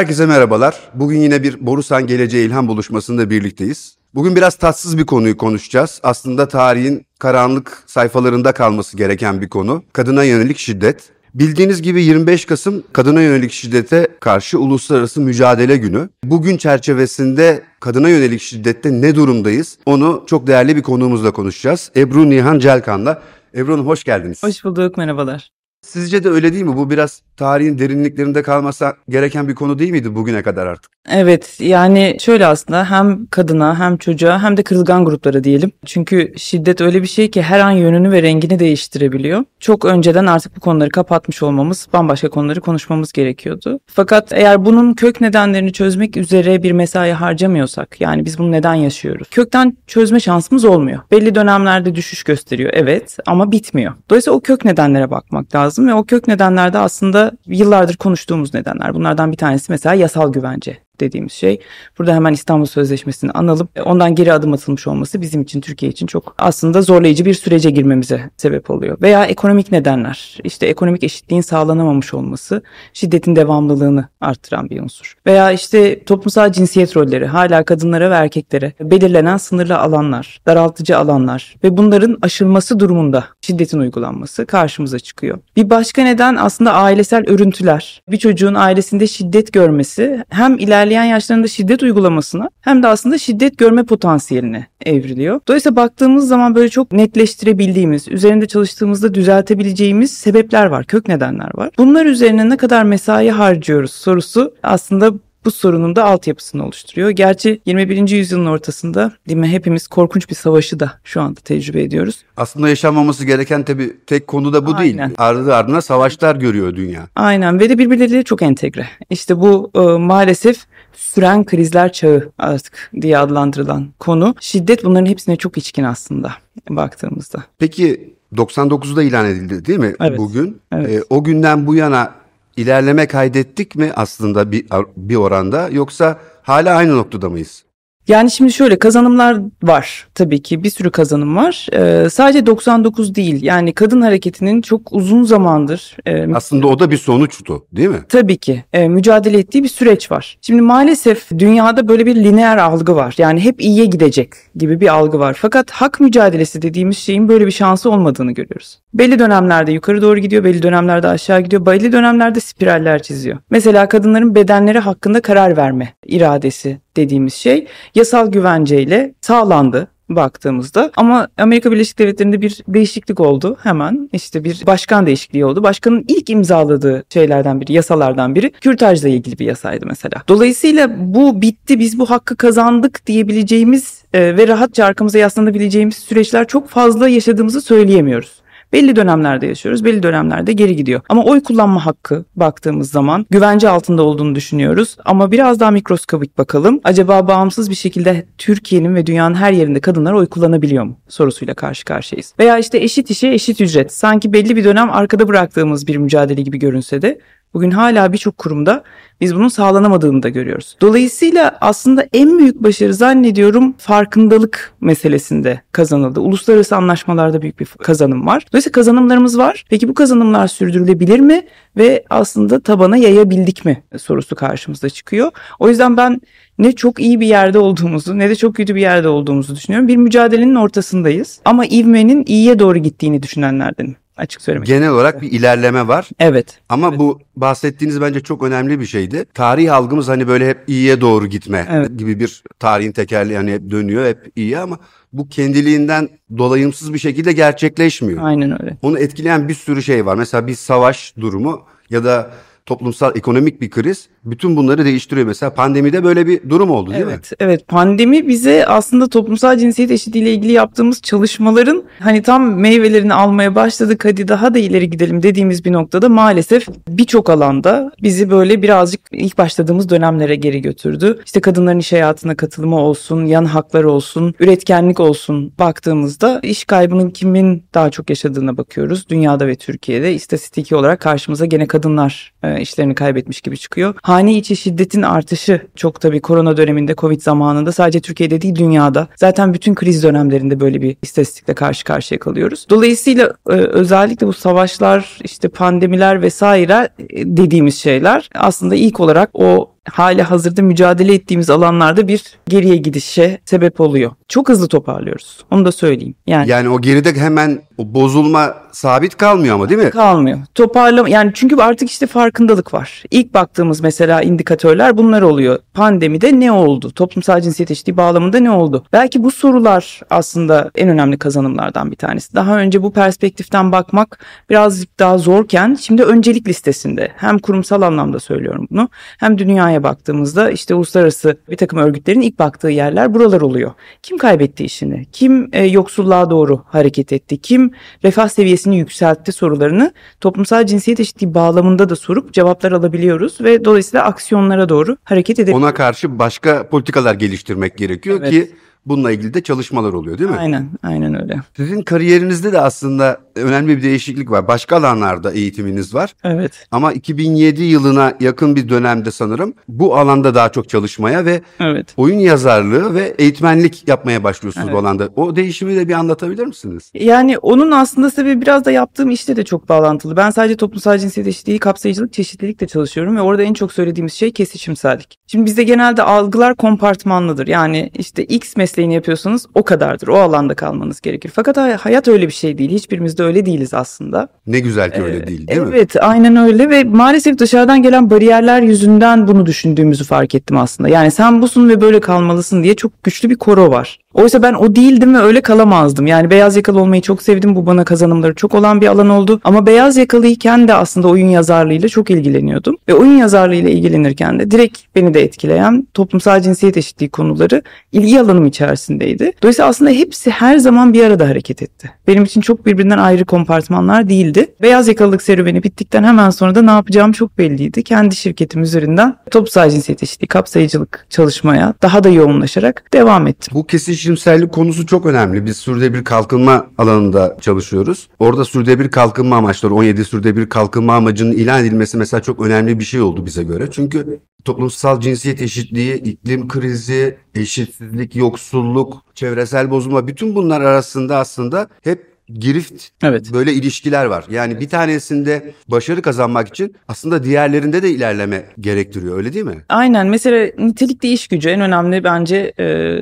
Herkese 0.00 0.26
merhabalar. 0.26 0.80
Bugün 0.94 1.20
yine 1.20 1.42
bir 1.42 1.66
Borusan 1.66 2.06
Geleceğe 2.06 2.44
İlham 2.44 2.68
buluşmasında 2.68 3.30
birlikteyiz. 3.30 3.96
Bugün 4.14 4.36
biraz 4.36 4.54
tatsız 4.54 4.98
bir 4.98 5.06
konuyu 5.06 5.36
konuşacağız. 5.36 6.00
Aslında 6.02 6.48
tarihin 6.48 7.06
karanlık 7.18 7.82
sayfalarında 7.86 8.52
kalması 8.52 8.96
gereken 8.96 9.40
bir 9.40 9.48
konu. 9.48 9.82
Kadına 9.92 10.24
yönelik 10.24 10.58
şiddet. 10.58 11.12
Bildiğiniz 11.34 11.82
gibi 11.82 12.02
25 12.02 12.44
Kasım 12.44 12.82
kadına 12.92 13.22
yönelik 13.22 13.52
şiddete 13.52 14.08
karşı 14.20 14.58
uluslararası 14.58 15.20
mücadele 15.20 15.76
günü. 15.76 16.08
Bugün 16.24 16.56
çerçevesinde 16.56 17.62
kadına 17.80 18.08
yönelik 18.08 18.40
şiddette 18.40 18.92
ne 18.92 19.14
durumdayız? 19.14 19.78
Onu 19.86 20.24
çok 20.26 20.46
değerli 20.46 20.76
bir 20.76 20.82
konuğumuzla 20.82 21.30
konuşacağız. 21.30 21.90
Ebru 21.96 22.30
Nihan 22.30 22.58
Celkan'la. 22.58 23.22
Ebru 23.54 23.72
Hanım 23.72 23.86
hoş 23.86 24.04
geldiniz. 24.04 24.42
Hoş 24.42 24.64
bulduk, 24.64 24.96
merhabalar. 24.96 25.50
Sizce 25.82 26.24
de 26.24 26.28
öyle 26.28 26.52
değil 26.52 26.64
mi? 26.64 26.76
Bu 26.76 26.90
biraz 26.90 27.22
tarihin 27.40 27.78
derinliklerinde 27.78 28.42
kalmasa 28.42 28.96
gereken 29.08 29.48
bir 29.48 29.54
konu 29.54 29.78
değil 29.78 29.90
miydi 29.90 30.14
bugüne 30.14 30.42
kadar 30.42 30.66
artık? 30.66 30.90
Evet 31.08 31.60
yani 31.60 32.16
şöyle 32.20 32.46
aslında 32.46 32.90
hem 32.90 33.26
kadına 33.26 33.78
hem 33.78 33.96
çocuğa 33.96 34.42
hem 34.42 34.56
de 34.56 34.62
kırılgan 34.62 35.04
gruplara 35.04 35.44
diyelim. 35.44 35.72
Çünkü 35.86 36.32
şiddet 36.36 36.80
öyle 36.80 37.02
bir 37.02 37.06
şey 37.06 37.30
ki 37.30 37.42
her 37.42 37.60
an 37.60 37.70
yönünü 37.70 38.12
ve 38.12 38.22
rengini 38.22 38.58
değiştirebiliyor. 38.58 39.44
Çok 39.60 39.84
önceden 39.84 40.26
artık 40.26 40.56
bu 40.56 40.60
konuları 40.60 40.90
kapatmış 40.90 41.42
olmamız, 41.42 41.88
bambaşka 41.92 42.30
konuları 42.30 42.60
konuşmamız 42.60 43.12
gerekiyordu. 43.12 43.80
Fakat 43.86 44.32
eğer 44.32 44.64
bunun 44.64 44.94
kök 44.94 45.20
nedenlerini 45.20 45.72
çözmek 45.72 46.16
üzere 46.16 46.62
bir 46.62 46.72
mesai 46.72 47.12
harcamıyorsak 47.12 48.00
yani 48.00 48.24
biz 48.24 48.38
bunu 48.38 48.52
neden 48.52 48.74
yaşıyoruz? 48.74 49.28
Kökten 49.30 49.76
çözme 49.86 50.20
şansımız 50.20 50.64
olmuyor. 50.64 51.00
Belli 51.10 51.34
dönemlerde 51.34 51.94
düşüş 51.94 52.22
gösteriyor 52.22 52.70
evet 52.74 53.16
ama 53.26 53.52
bitmiyor. 53.52 53.92
Dolayısıyla 54.10 54.36
o 54.36 54.40
kök 54.40 54.64
nedenlere 54.64 55.10
bakmak 55.10 55.54
lazım 55.54 55.88
ve 55.88 55.94
o 55.94 56.04
kök 56.04 56.28
nedenlerde 56.28 56.78
aslında 56.78 57.29
yıllardır 57.46 57.96
konuştuğumuz 57.96 58.54
nedenler. 58.54 58.94
Bunlardan 58.94 59.32
bir 59.32 59.36
tanesi 59.36 59.72
mesela 59.72 59.94
yasal 59.94 60.32
güvence 60.32 60.78
dediğimiz 61.00 61.32
şey. 61.32 61.60
Burada 61.98 62.14
hemen 62.14 62.32
İstanbul 62.32 62.66
Sözleşmesi'ni 62.66 63.30
analım. 63.30 63.68
Ondan 63.84 64.14
geri 64.14 64.32
adım 64.32 64.52
atılmış 64.52 64.86
olması 64.86 65.20
bizim 65.20 65.42
için 65.42 65.60
Türkiye 65.60 65.92
için 65.92 66.06
çok 66.06 66.34
aslında 66.38 66.82
zorlayıcı 66.82 67.24
bir 67.24 67.34
sürece 67.34 67.70
girmemize 67.70 68.30
sebep 68.36 68.70
oluyor. 68.70 69.00
Veya 69.02 69.24
ekonomik 69.24 69.72
nedenler. 69.72 70.38
İşte 70.44 70.66
ekonomik 70.66 71.04
eşitliğin 71.04 71.42
sağlanamamış 71.42 72.14
olması 72.14 72.62
şiddetin 72.92 73.36
devamlılığını 73.36 74.08
arttıran 74.20 74.70
bir 74.70 74.80
unsur. 74.80 75.14
Veya 75.26 75.52
işte 75.52 76.04
toplumsal 76.04 76.52
cinsiyet 76.52 76.96
rolleri 76.96 77.26
hala 77.26 77.64
kadınlara 77.64 78.10
ve 78.10 78.14
erkeklere 78.14 78.72
belirlenen 78.80 79.36
sınırlı 79.36 79.78
alanlar, 79.78 80.40
daraltıcı 80.46 80.98
alanlar 80.98 81.56
ve 81.64 81.76
bunların 81.76 82.18
aşılması 82.22 82.80
durumunda 82.80 83.24
şiddetin 83.40 83.78
uygulanması 83.78 84.46
karşımıza 84.46 84.98
çıkıyor. 84.98 85.38
Bir 85.56 85.70
başka 85.70 86.02
neden 86.02 86.36
aslında 86.36 86.72
ailesel 86.72 87.24
örüntüler. 87.28 88.02
Bir 88.08 88.16
çocuğun 88.16 88.54
ailesinde 88.54 89.06
şiddet 89.06 89.52
görmesi 89.52 90.24
hem 90.28 90.58
ilerleyen 90.58 90.89
ilerleyen 90.90 91.14
yaşlarında 91.14 91.48
şiddet 91.48 91.82
uygulamasına 91.82 92.50
hem 92.60 92.82
de 92.82 92.86
aslında 92.86 93.18
şiddet 93.18 93.58
görme 93.58 93.84
potansiyeline 93.84 94.66
evriliyor. 94.86 95.40
Dolayısıyla 95.48 95.76
baktığımız 95.76 96.28
zaman 96.28 96.54
böyle 96.54 96.68
çok 96.68 96.92
netleştirebildiğimiz, 96.92 98.08
üzerinde 98.08 98.46
çalıştığımızda 98.46 99.14
düzeltebileceğimiz 99.14 100.10
sebepler 100.12 100.66
var, 100.66 100.84
kök 100.84 101.08
nedenler 101.08 101.50
var. 101.54 101.70
Bunlar 101.78 102.06
üzerine 102.06 102.48
ne 102.48 102.56
kadar 102.56 102.84
mesai 102.84 103.30
harcıyoruz 103.30 103.92
sorusu 103.92 104.54
aslında 104.62 105.12
bu 105.44 105.50
sorunun 105.50 105.96
da 105.96 106.04
altyapısını 106.04 106.64
oluşturuyor. 106.64 107.10
Gerçi 107.10 107.60
21. 107.66 108.08
yüzyılın 108.08 108.46
ortasında 108.46 109.12
değil 109.28 109.38
mi 109.38 109.48
hepimiz 109.48 109.88
korkunç 109.88 110.30
bir 110.30 110.34
savaşı 110.34 110.80
da 110.80 110.92
şu 111.04 111.20
anda 111.20 111.40
tecrübe 111.40 111.82
ediyoruz. 111.82 112.24
Aslında 112.36 112.68
yaşanmaması 112.68 113.24
gereken 113.24 113.62
tabii 113.62 113.96
tek 114.06 114.26
konu 114.26 114.52
da 114.52 114.66
bu 114.66 114.74
Aynen. 114.74 114.98
değil. 114.98 115.14
Ardı 115.18 115.54
ardına 115.54 115.80
savaşlar 115.80 116.36
görüyor 116.36 116.76
dünya. 116.76 117.06
Aynen 117.16 117.60
ve 117.60 117.68
de 117.68 117.78
birbirleriyle 117.78 118.22
çok 118.22 118.42
entegre. 118.42 118.86
İşte 119.10 119.40
bu 119.40 119.70
e, 119.74 119.80
maalesef 119.80 120.66
süren 121.00 121.44
krizler 121.44 121.92
çağı 121.92 122.32
artık 122.38 122.90
diye 123.00 123.18
adlandırılan 123.18 123.88
konu. 123.98 124.34
Şiddet 124.40 124.84
bunların 124.84 125.06
hepsine 125.06 125.36
çok 125.36 125.58
içkin 125.58 125.84
aslında 125.84 126.32
baktığımızda. 126.68 127.44
Peki 127.58 128.14
99'da 128.34 129.02
ilan 129.02 129.26
edildi 129.26 129.64
değil 129.64 129.78
mi 129.78 129.94
evet. 130.00 130.18
bugün? 130.18 130.60
Evet. 130.72 130.90
E, 130.90 131.02
o 131.10 131.24
günden 131.24 131.66
bu 131.66 131.74
yana 131.74 132.14
ilerleme 132.56 133.06
kaydettik 133.06 133.76
mi 133.76 133.92
aslında 133.96 134.52
bir, 134.52 134.66
bir 134.96 135.16
oranda 135.16 135.68
yoksa 135.68 136.18
hala 136.42 136.76
aynı 136.76 136.96
noktada 136.96 137.30
mıyız? 137.30 137.64
Yani 138.08 138.30
şimdi 138.30 138.52
şöyle 138.52 138.78
kazanımlar 138.78 139.38
var 139.62 140.06
tabii 140.14 140.42
ki 140.42 140.62
bir 140.62 140.70
sürü 140.70 140.90
kazanım 140.90 141.36
var. 141.36 141.66
Ee, 141.72 142.10
sadece 142.10 142.46
99 142.46 143.14
değil 143.14 143.42
yani 143.42 143.72
kadın 143.72 144.00
hareketinin 144.00 144.62
çok 144.62 144.92
uzun 144.92 145.22
zamandır. 145.22 145.96
E, 146.06 146.34
Aslında 146.34 146.66
o 146.66 146.78
da 146.78 146.90
bir 146.90 146.96
sonuçtu 146.96 147.64
değil 147.72 147.88
mi? 147.88 147.98
Tabii 148.08 148.36
ki 148.36 148.64
e, 148.72 148.88
mücadele 148.88 149.38
ettiği 149.38 149.62
bir 149.62 149.68
süreç 149.68 150.10
var. 150.10 150.38
Şimdi 150.42 150.62
maalesef 150.62 151.30
dünyada 151.38 151.88
böyle 151.88 152.06
bir 152.06 152.16
lineer 152.16 152.56
algı 152.58 152.96
var. 152.96 153.14
Yani 153.18 153.40
hep 153.40 153.60
iyiye 153.62 153.84
gidecek 153.84 154.32
gibi 154.56 154.80
bir 154.80 154.88
algı 154.94 155.18
var. 155.18 155.36
Fakat 155.40 155.70
hak 155.70 156.00
mücadelesi 156.00 156.62
dediğimiz 156.62 156.98
şeyin 156.98 157.28
böyle 157.28 157.46
bir 157.46 157.50
şansı 157.50 157.90
olmadığını 157.90 158.32
görüyoruz. 158.32 158.78
Belli 158.94 159.18
dönemlerde 159.18 159.72
yukarı 159.72 160.02
doğru 160.02 160.18
gidiyor, 160.20 160.44
belli 160.44 160.62
dönemlerde 160.62 161.08
aşağı 161.08 161.40
gidiyor, 161.40 161.66
belli 161.66 161.92
dönemlerde 161.92 162.40
spiraller 162.40 163.02
çiziyor. 163.02 163.38
Mesela 163.50 163.88
kadınların 163.88 164.34
bedenleri 164.34 164.78
hakkında 164.78 165.20
karar 165.20 165.56
verme 165.56 165.94
iradesi 166.06 166.78
dediğimiz 166.96 167.34
şey 167.34 167.66
yasal 167.94 168.30
güvenceyle 168.30 169.14
sağlandı 169.20 169.88
baktığımızda. 170.16 170.90
Ama 170.96 171.28
Amerika 171.38 171.72
Birleşik 171.72 171.98
Devletleri'nde 171.98 172.40
bir 172.40 172.62
değişiklik 172.68 173.20
oldu 173.20 173.56
hemen. 173.62 174.10
işte 174.12 174.44
bir 174.44 174.66
başkan 174.66 175.06
değişikliği 175.06 175.44
oldu. 175.44 175.62
Başkanın 175.62 176.04
ilk 176.08 176.30
imzaladığı 176.30 177.04
şeylerden 177.12 177.60
biri, 177.60 177.72
yasalardan 177.72 178.34
biri 178.34 178.50
kürtajla 178.50 179.08
ilgili 179.08 179.38
bir 179.38 179.46
yasaydı 179.46 179.86
mesela. 179.86 180.22
Dolayısıyla 180.28 181.14
bu 181.14 181.42
bitti, 181.42 181.78
biz 181.78 181.98
bu 181.98 182.10
hakkı 182.10 182.36
kazandık 182.36 183.06
diyebileceğimiz 183.06 184.04
e, 184.12 184.36
ve 184.36 184.48
rahatça 184.48 184.84
arkamıza 184.84 185.18
yaslanabileceğimiz 185.18 185.96
süreçler 185.96 186.46
çok 186.46 186.68
fazla 186.68 187.08
yaşadığımızı 187.08 187.60
söyleyemiyoruz. 187.60 188.39
Belli 188.72 188.96
dönemlerde 188.96 189.46
yaşıyoruz, 189.46 189.84
belli 189.84 190.02
dönemlerde 190.02 190.52
geri 190.52 190.76
gidiyor. 190.76 191.00
Ama 191.08 191.24
oy 191.24 191.42
kullanma 191.42 191.86
hakkı 191.86 192.24
baktığımız 192.36 192.90
zaman 192.90 193.26
güvence 193.30 193.68
altında 193.68 194.02
olduğunu 194.02 194.34
düşünüyoruz. 194.34 194.96
Ama 195.04 195.32
biraz 195.32 195.60
daha 195.60 195.70
mikroskopik 195.70 196.38
bakalım. 196.38 196.80
Acaba 196.84 197.28
bağımsız 197.28 197.70
bir 197.70 197.74
şekilde 197.74 198.26
Türkiye'nin 198.38 198.94
ve 198.94 199.06
dünyanın 199.06 199.34
her 199.34 199.52
yerinde 199.52 199.80
kadınlar 199.80 200.12
oy 200.12 200.26
kullanabiliyor 200.26 200.84
mu 200.84 200.96
sorusuyla 201.08 201.54
karşı 201.54 201.84
karşıyayız. 201.84 202.34
Veya 202.38 202.58
işte 202.58 202.78
eşit 202.78 203.10
işe 203.10 203.28
eşit 203.28 203.60
ücret. 203.60 203.92
Sanki 203.92 204.32
belli 204.32 204.56
bir 204.56 204.64
dönem 204.64 204.90
arkada 204.90 205.28
bıraktığımız 205.28 205.86
bir 205.86 205.96
mücadele 205.96 206.42
gibi 206.42 206.58
görünse 206.58 207.02
de 207.02 207.20
Bugün 207.54 207.70
hala 207.70 208.12
birçok 208.12 208.38
kurumda 208.38 208.82
biz 209.20 209.34
bunun 209.34 209.48
sağlanamadığını 209.48 210.22
da 210.22 210.28
görüyoruz. 210.28 210.76
Dolayısıyla 210.80 211.58
aslında 211.60 212.06
en 212.12 212.38
büyük 212.38 212.62
başarı 212.62 212.94
zannediyorum 212.94 213.74
farkındalık 213.78 214.72
meselesinde 214.80 215.62
kazanıldı. 215.72 216.20
Uluslararası 216.20 216.76
anlaşmalarda 216.76 217.42
büyük 217.42 217.60
bir 217.60 217.66
kazanım 217.66 218.26
var. 218.26 218.46
Dolayısıyla 218.52 218.72
kazanımlarımız 218.72 219.38
var. 219.38 219.64
Peki 219.70 219.88
bu 219.88 219.94
kazanımlar 219.94 220.48
sürdürülebilir 220.48 221.20
mi 221.20 221.46
ve 221.76 222.04
aslında 222.10 222.60
tabana 222.60 222.96
yayabildik 222.96 223.64
mi 223.64 223.82
sorusu 223.98 224.36
karşımıza 224.36 224.88
çıkıyor. 224.88 225.30
O 225.58 225.68
yüzden 225.68 225.96
ben 225.96 226.20
ne 226.58 226.72
çok 226.72 227.00
iyi 227.00 227.20
bir 227.20 227.26
yerde 227.26 227.58
olduğumuzu 227.58 228.18
ne 228.18 228.30
de 228.30 228.36
çok 228.36 228.56
kötü 228.56 228.74
bir 228.74 228.80
yerde 228.80 229.08
olduğumuzu 229.08 229.56
düşünüyorum. 229.56 229.88
Bir 229.88 229.96
mücadelenin 229.96 230.54
ortasındayız 230.54 231.40
ama 231.44 231.66
ivmenin 231.66 232.24
iyiye 232.26 232.58
doğru 232.58 232.78
gittiğini 232.78 233.22
düşünenlerdenim 233.22 233.96
açık 234.20 234.42
söylemek. 234.42 234.66
Genel 234.66 234.90
olarak 234.90 235.22
bir 235.22 235.32
ilerleme 235.32 235.88
var. 235.88 236.08
Evet. 236.18 236.58
Ama 236.68 236.88
evet. 236.88 236.98
bu 236.98 237.20
bahsettiğiniz 237.36 238.00
bence 238.00 238.20
çok 238.20 238.42
önemli 238.42 238.80
bir 238.80 238.86
şeydi. 238.86 239.24
Tarih 239.34 239.74
algımız 239.74 240.08
hani 240.08 240.28
böyle 240.28 240.48
hep 240.48 240.58
iyiye 240.66 241.00
doğru 241.00 241.26
gitme 241.26 241.66
evet. 241.70 241.98
gibi 241.98 242.20
bir 242.20 242.42
tarihin 242.58 242.92
tekerleği 242.92 243.36
hani 243.36 243.52
hep 243.52 243.70
dönüyor 243.70 244.06
hep 244.06 244.32
iyi 244.36 244.58
ama 244.58 244.78
bu 245.12 245.28
kendiliğinden 245.28 246.08
dolayımsız 246.38 246.94
bir 246.94 246.98
şekilde 246.98 247.32
gerçekleşmiyor. 247.32 248.24
Aynen 248.24 248.62
öyle. 248.62 248.76
Onu 248.82 248.98
etkileyen 248.98 249.48
bir 249.48 249.54
sürü 249.54 249.82
şey 249.82 250.06
var. 250.06 250.14
Mesela 250.14 250.46
bir 250.46 250.54
savaş 250.54 251.14
durumu 251.20 251.62
ya 251.90 252.04
da 252.04 252.30
toplumsal 252.66 253.16
ekonomik 253.16 253.60
bir 253.60 253.70
kriz 253.70 254.08
bütün 254.24 254.56
bunları 254.56 254.84
değiştiriyor. 254.84 255.26
Mesela 255.26 255.54
pandemide 255.54 256.04
böyle 256.04 256.26
bir 256.26 256.50
durum 256.50 256.70
oldu 256.70 256.90
değil 256.90 257.02
evet, 257.04 257.30
mi? 257.30 257.36
Evet 257.40 257.68
pandemi 257.68 258.28
bize 258.28 258.66
aslında 258.66 259.08
toplumsal 259.08 259.58
cinsiyet 259.58 259.90
eşitliği 259.90 260.22
ile 260.24 260.32
ilgili 260.32 260.52
yaptığımız 260.52 261.02
çalışmaların 261.02 261.82
hani 261.98 262.22
tam 262.22 262.54
meyvelerini 262.54 263.14
almaya 263.14 263.54
başladık 263.54 264.04
hadi 264.04 264.28
daha 264.28 264.54
da 264.54 264.58
ileri 264.58 264.90
gidelim 264.90 265.22
dediğimiz 265.22 265.64
bir 265.64 265.72
noktada 265.72 266.08
maalesef 266.08 266.68
birçok 266.88 267.30
alanda 267.30 267.92
bizi 268.02 268.30
böyle 268.30 268.62
birazcık 268.62 269.00
ilk 269.12 269.38
başladığımız 269.38 269.88
dönemlere 269.88 270.36
geri 270.36 270.62
götürdü. 270.62 271.18
İşte 271.26 271.40
kadınların 271.40 271.78
iş 271.78 271.92
hayatına 271.92 272.36
katılımı 272.36 272.80
olsun, 272.80 273.24
yan 273.24 273.44
haklar 273.44 273.84
olsun, 273.84 274.34
üretkenlik 274.40 275.00
olsun 275.00 275.52
baktığımızda 275.58 276.40
iş 276.42 276.64
kaybının 276.64 277.10
kimin 277.10 277.64
daha 277.74 277.90
çok 277.90 278.10
yaşadığına 278.10 278.56
bakıyoruz. 278.56 279.08
Dünyada 279.08 279.46
ve 279.46 279.56
Türkiye'de 279.56 280.14
istatistiki 280.14 280.76
olarak 280.76 281.00
karşımıza 281.00 281.46
gene 281.46 281.66
kadınlar 281.66 282.32
e, 282.42 282.60
işlerini 282.60 282.94
kaybetmiş 282.94 283.40
gibi 283.40 283.58
çıkıyor. 283.58 283.94
Hane 284.10 284.34
içi 284.34 284.56
şiddetin 284.56 285.02
artışı 285.02 285.60
çok 285.76 286.00
tabii 286.00 286.20
korona 286.20 286.56
döneminde 286.56 286.94
Covid 286.94 287.20
zamanında 287.20 287.72
sadece 287.72 288.00
Türkiye'de 288.00 288.40
değil 288.40 288.54
dünyada. 288.54 289.08
Zaten 289.16 289.54
bütün 289.54 289.74
kriz 289.74 290.02
dönemlerinde 290.02 290.60
böyle 290.60 290.82
bir 290.82 290.96
istatistikle 291.02 291.54
karşı 291.54 291.84
karşıya 291.84 292.18
kalıyoruz. 292.18 292.66
Dolayısıyla 292.70 293.34
e, 293.48 293.52
özellikle 293.52 294.26
bu 294.26 294.32
savaşlar 294.32 295.18
işte 295.24 295.48
pandemiler 295.48 296.22
vesaire 296.22 296.88
e, 296.98 297.36
dediğimiz 297.36 297.78
şeyler 297.78 298.30
aslında 298.34 298.74
ilk 298.74 299.00
olarak 299.00 299.30
o 299.34 299.70
hali 299.88 300.22
hazırda 300.22 300.62
mücadele 300.62 301.14
ettiğimiz 301.14 301.50
alanlarda 301.50 302.08
bir 302.08 302.22
geriye 302.48 302.76
gidişe 302.76 303.38
sebep 303.44 303.80
oluyor. 303.80 304.10
Çok 304.28 304.48
hızlı 304.48 304.68
toparlıyoruz. 304.68 305.38
Onu 305.50 305.64
da 305.64 305.72
söyleyeyim. 305.72 306.14
Yani, 306.26 306.50
Yani 306.50 306.68
o 306.68 306.80
geride 306.80 307.14
hemen 307.20 307.62
o 307.78 307.94
bozulma 307.94 308.54
sabit 308.72 309.16
kalmıyor 309.16 309.54
ama 309.54 309.68
değil 309.68 309.80
mi? 309.80 309.90
kalmıyor. 309.90 310.38
Toparlama 310.54 311.08
yani 311.08 311.30
çünkü 311.34 311.56
artık 311.56 311.90
işte 311.90 312.06
farkındalık 312.06 312.74
var. 312.74 313.02
İlk 313.10 313.34
baktığımız 313.34 313.80
mesela 313.80 314.22
indikatörler 314.22 314.96
bunlar 314.96 315.22
oluyor. 315.22 315.58
Pandemide 315.74 316.40
ne 316.40 316.52
oldu? 316.52 316.90
Toplumsal 316.90 317.40
cinsiyet 317.40 317.70
eşitliği 317.70 317.96
bağlamında 317.96 318.38
ne 318.40 318.50
oldu? 318.50 318.84
Belki 318.92 319.24
bu 319.24 319.30
sorular 319.30 320.00
aslında 320.10 320.70
en 320.74 320.88
önemli 320.88 321.18
kazanımlardan 321.18 321.90
bir 321.90 321.96
tanesi. 321.96 322.34
Daha 322.34 322.58
önce 322.58 322.82
bu 322.82 322.92
perspektiften 322.92 323.72
bakmak 323.72 324.18
birazcık 324.50 324.98
daha 324.98 325.18
zorken 325.18 325.76
şimdi 325.80 326.02
öncelik 326.02 326.48
listesinde 326.48 327.08
hem 327.16 327.38
kurumsal 327.38 327.82
anlamda 327.82 328.20
söylüyorum 328.20 328.66
bunu 328.70 328.88
hem 329.18 329.38
dünyaya 329.70 329.82
baktığımızda 329.82 330.50
işte 330.50 330.74
uluslararası 330.74 331.36
bir 331.50 331.56
takım 331.56 331.78
örgütlerin 331.78 332.20
ilk 332.20 332.38
baktığı 332.38 332.68
yerler 332.68 333.14
buralar 333.14 333.40
oluyor. 333.40 333.72
Kim 334.02 334.18
kaybetti 334.18 334.64
işini? 334.64 335.06
Kim 335.12 335.48
e, 335.52 335.64
yoksulluğa 335.64 336.30
doğru 336.30 336.62
hareket 336.66 337.12
etti? 337.12 337.38
Kim 337.38 337.70
refah 338.04 338.28
seviyesini 338.28 338.78
yükseltti 338.78 339.32
sorularını 339.32 339.92
toplumsal 340.20 340.66
cinsiyet 340.66 341.00
eşitliği 341.00 341.34
bağlamında 341.34 341.88
da 341.88 341.96
sorup 341.96 342.32
cevaplar 342.32 342.72
alabiliyoruz 342.72 343.40
ve 343.40 343.64
dolayısıyla 343.64 344.04
aksiyonlara 344.04 344.68
doğru 344.68 344.96
hareket 345.04 345.38
edebiliyoruz. 345.38 345.64
Ona 345.64 345.74
karşı 345.74 346.18
başka 346.18 346.68
politikalar 346.68 347.14
geliştirmek 347.14 347.78
gerekiyor 347.78 348.18
Evet. 348.20 348.30
ki 348.30 348.50
bununla 348.86 349.10
ilgili 349.10 349.34
de 349.34 349.42
çalışmalar 349.42 349.92
oluyor 349.92 350.18
değil 350.18 350.30
mi? 350.30 350.36
Aynen, 350.36 350.68
aynen 350.82 351.22
öyle. 351.22 351.40
Sizin 351.56 351.82
kariyerinizde 351.82 352.52
de 352.52 352.60
aslında 352.60 353.18
önemli 353.36 353.76
bir 353.76 353.82
değişiklik 353.82 354.30
var. 354.30 354.48
Başka 354.48 354.76
alanlarda 354.76 355.32
eğitiminiz 355.32 355.94
var. 355.94 356.14
Evet, 356.24 356.66
Ama 356.70 356.92
2007 356.92 357.62
yılına 357.62 358.12
yakın 358.20 358.56
bir 358.56 358.68
dönemde 358.68 359.10
sanırım 359.10 359.54
bu 359.68 359.96
alanda 359.96 360.34
daha 360.34 360.48
çok 360.48 360.68
çalışmaya 360.68 361.24
ve 361.24 361.42
evet. 361.60 361.94
oyun 361.96 362.18
yazarlığı 362.18 362.94
ve 362.94 363.14
eğitmenlik 363.18 363.88
yapmaya 363.88 364.24
başlıyorsunuz 364.24 364.66
Evet. 364.66 364.74
bu 364.74 364.78
alanda. 364.78 365.08
O 365.16 365.36
değişimi 365.36 365.76
de 365.76 365.88
bir 365.88 365.92
anlatabilir 365.92 366.46
misiniz? 366.46 366.90
Yani 366.94 367.38
onun 367.38 367.70
aslında 367.70 368.10
sebebi 368.10 368.40
biraz 368.40 368.64
da 368.64 368.70
yaptığım 368.70 369.10
işte 369.10 369.36
de 369.36 369.44
çok 369.44 369.68
bağlantılı. 369.68 370.16
Ben 370.16 370.30
sadece 370.30 370.56
toplumsal 370.56 370.98
cinsiyet 370.98 371.28
eşitliği, 371.28 371.58
kapsayıcılık, 371.58 372.12
çeşitlilikle 372.12 372.66
çalışıyorum 372.66 373.16
ve 373.16 373.20
orada 373.20 373.42
en 373.42 373.54
çok 373.54 373.72
söylediğimiz 373.72 374.12
şey 374.12 374.32
kesişimsellik. 374.32 375.18
Şimdi 375.26 375.46
bizde 375.46 375.62
genelde 375.62 376.02
algılar 376.02 376.54
kompartmanlıdır. 376.56 377.46
Yani 377.46 377.90
işte 377.98 378.24
X 378.24 378.56
mesleğini 378.70 378.94
yapıyorsanız 378.94 379.46
o 379.54 379.62
kadardır. 379.62 380.08
O 380.08 380.16
alanda 380.16 380.54
kalmanız 380.54 381.00
gerekir. 381.00 381.30
Fakat 381.34 381.56
hay- 381.56 381.72
hayat 381.72 382.08
öyle 382.08 382.26
bir 382.26 382.32
şey 382.32 382.58
değil. 382.58 382.70
Hiçbirimiz 382.70 383.18
de 383.18 383.22
öyle 383.22 383.46
değiliz 383.46 383.74
aslında. 383.74 384.28
Ne 384.46 384.60
güzel 384.60 384.92
ki 384.92 385.02
öyle 385.02 385.26
değil 385.26 385.48
değil 385.48 385.60
mi? 385.60 385.66
evet, 385.70 385.96
aynen 386.00 386.36
öyle 386.36 386.70
ve 386.70 386.84
maalesef 386.84 387.38
dışarıdan 387.38 387.82
gelen 387.82 388.10
bariyerler 388.10 388.62
yüzünden 388.62 389.28
bunu 389.28 389.46
düşündüğümüzü 389.46 390.04
fark 390.04 390.34
ettim 390.34 390.56
aslında. 390.56 390.88
Yani 390.88 391.10
sen 391.10 391.42
busun 391.42 391.68
ve 391.68 391.80
böyle 391.80 392.00
kalmalısın 392.00 392.62
diye 392.62 392.74
çok 392.74 393.04
güçlü 393.04 393.30
bir 393.30 393.36
koro 393.36 393.70
var. 393.70 393.98
Oysa 394.14 394.42
ben 394.42 394.54
o 394.54 394.76
değildim 394.76 395.14
ve 395.14 395.18
öyle 395.18 395.40
kalamazdım. 395.40 396.06
Yani 396.06 396.30
beyaz 396.30 396.56
yakalı 396.56 396.80
olmayı 396.80 397.02
çok 397.02 397.22
sevdim. 397.22 397.56
Bu 397.56 397.66
bana 397.66 397.84
kazanımları 397.84 398.34
çok 398.34 398.54
olan 398.54 398.80
bir 398.80 398.86
alan 398.86 399.08
oldu. 399.08 399.40
Ama 399.44 399.66
beyaz 399.66 399.96
yakalıyken 399.96 400.68
de 400.68 400.74
aslında 400.74 401.08
oyun 401.08 401.28
yazarlığıyla 401.28 401.88
çok 401.88 402.10
ilgileniyordum. 402.10 402.76
Ve 402.88 402.94
oyun 402.94 403.16
yazarlığıyla 403.16 403.70
ilgilenirken 403.70 404.38
de 404.40 404.50
direkt 404.50 404.78
beni 404.94 405.14
de 405.14 405.22
etkileyen 405.22 405.86
toplumsal 405.94 406.40
cinsiyet 406.40 406.76
eşitliği 406.76 407.10
konuları 407.10 407.62
ilgi 407.92 408.20
alanım 408.20 408.46
içerisindeydi. 408.46 409.32
Dolayısıyla 409.42 409.68
aslında 409.68 409.90
hepsi 409.90 410.30
her 410.30 410.58
zaman 410.58 410.92
bir 410.92 411.04
arada 411.04 411.28
hareket 411.28 411.62
etti. 411.62 411.90
Benim 412.06 412.24
için 412.24 412.40
çok 412.40 412.66
birbirinden 412.66 412.98
ayrı 412.98 413.24
kompartmanlar 413.24 414.08
değildi. 414.08 414.54
Beyaz 414.62 414.88
yakalılık 414.88 415.22
serüveni 415.22 415.62
bittikten 415.62 416.04
hemen 416.04 416.30
sonra 416.30 416.54
da 416.54 416.62
ne 416.62 416.70
yapacağım 416.70 417.12
çok 417.12 417.38
belliydi. 417.38 417.82
Kendi 417.82 418.16
şirketim 418.16 418.62
üzerinden 418.62 419.16
toplumsal 419.30 419.70
cinsiyet 419.70 420.02
eşitliği, 420.02 420.28
kapsayıcılık 420.28 421.06
çalışmaya 421.10 421.74
daha 421.82 422.04
da 422.04 422.08
yoğunlaşarak 422.08 422.84
devam 422.92 423.26
ettim. 423.26 423.54
Bu 423.54 423.66
kesişimsellik 424.00 424.52
konusu 424.52 424.86
çok 424.86 425.06
önemli. 425.06 425.46
Biz 425.46 425.56
sürdürülebilir 425.56 426.04
kalkınma 426.04 426.66
alanında 426.78 427.36
çalışıyoruz. 427.40 428.08
Orada 428.18 428.44
sürdürülebilir 428.44 428.90
kalkınma 428.90 429.36
amaçları 429.36 429.74
17 429.74 430.04
sürdürülebilir 430.04 430.48
kalkınma 430.48 430.94
amacının 430.94 431.32
ilan 431.32 431.60
edilmesi 431.64 431.96
mesela 431.96 432.22
çok 432.22 432.40
önemli 432.40 432.78
bir 432.78 432.84
şey 432.84 433.00
oldu 433.00 433.26
bize 433.26 433.42
göre. 433.42 433.68
Çünkü 433.70 434.20
toplumsal 434.44 435.00
cinsiyet 435.00 435.42
eşitliği, 435.42 435.94
iklim 435.94 436.48
krizi, 436.48 437.18
eşitsizlik, 437.34 438.16
yoksulluk, 438.16 439.02
çevresel 439.14 439.70
bozulma 439.70 440.06
bütün 440.06 440.34
bunlar 440.34 440.60
arasında 440.60 441.16
aslında 441.16 441.68
hep 441.82 442.10
girift 442.34 442.84
Evet. 443.02 443.32
böyle 443.32 443.52
ilişkiler 443.52 444.04
var. 444.04 444.24
Yani 444.30 444.60
bir 444.60 444.68
tanesinde 444.68 445.52
başarı 445.68 446.02
kazanmak 446.02 446.48
için 446.48 446.74
aslında 446.88 447.24
diğerlerinde 447.24 447.82
de 447.82 447.90
ilerleme 447.90 448.44
gerektiriyor 448.60 449.16
öyle 449.16 449.32
değil 449.32 449.44
mi? 449.44 449.64
Aynen 449.68 450.06
mesela 450.06 450.50
nitelikli 450.58 451.12
iş 451.12 451.28
gücü 451.28 451.48
en 451.48 451.60
önemli 451.60 452.04
bence 452.04 452.52
e, 452.58 452.98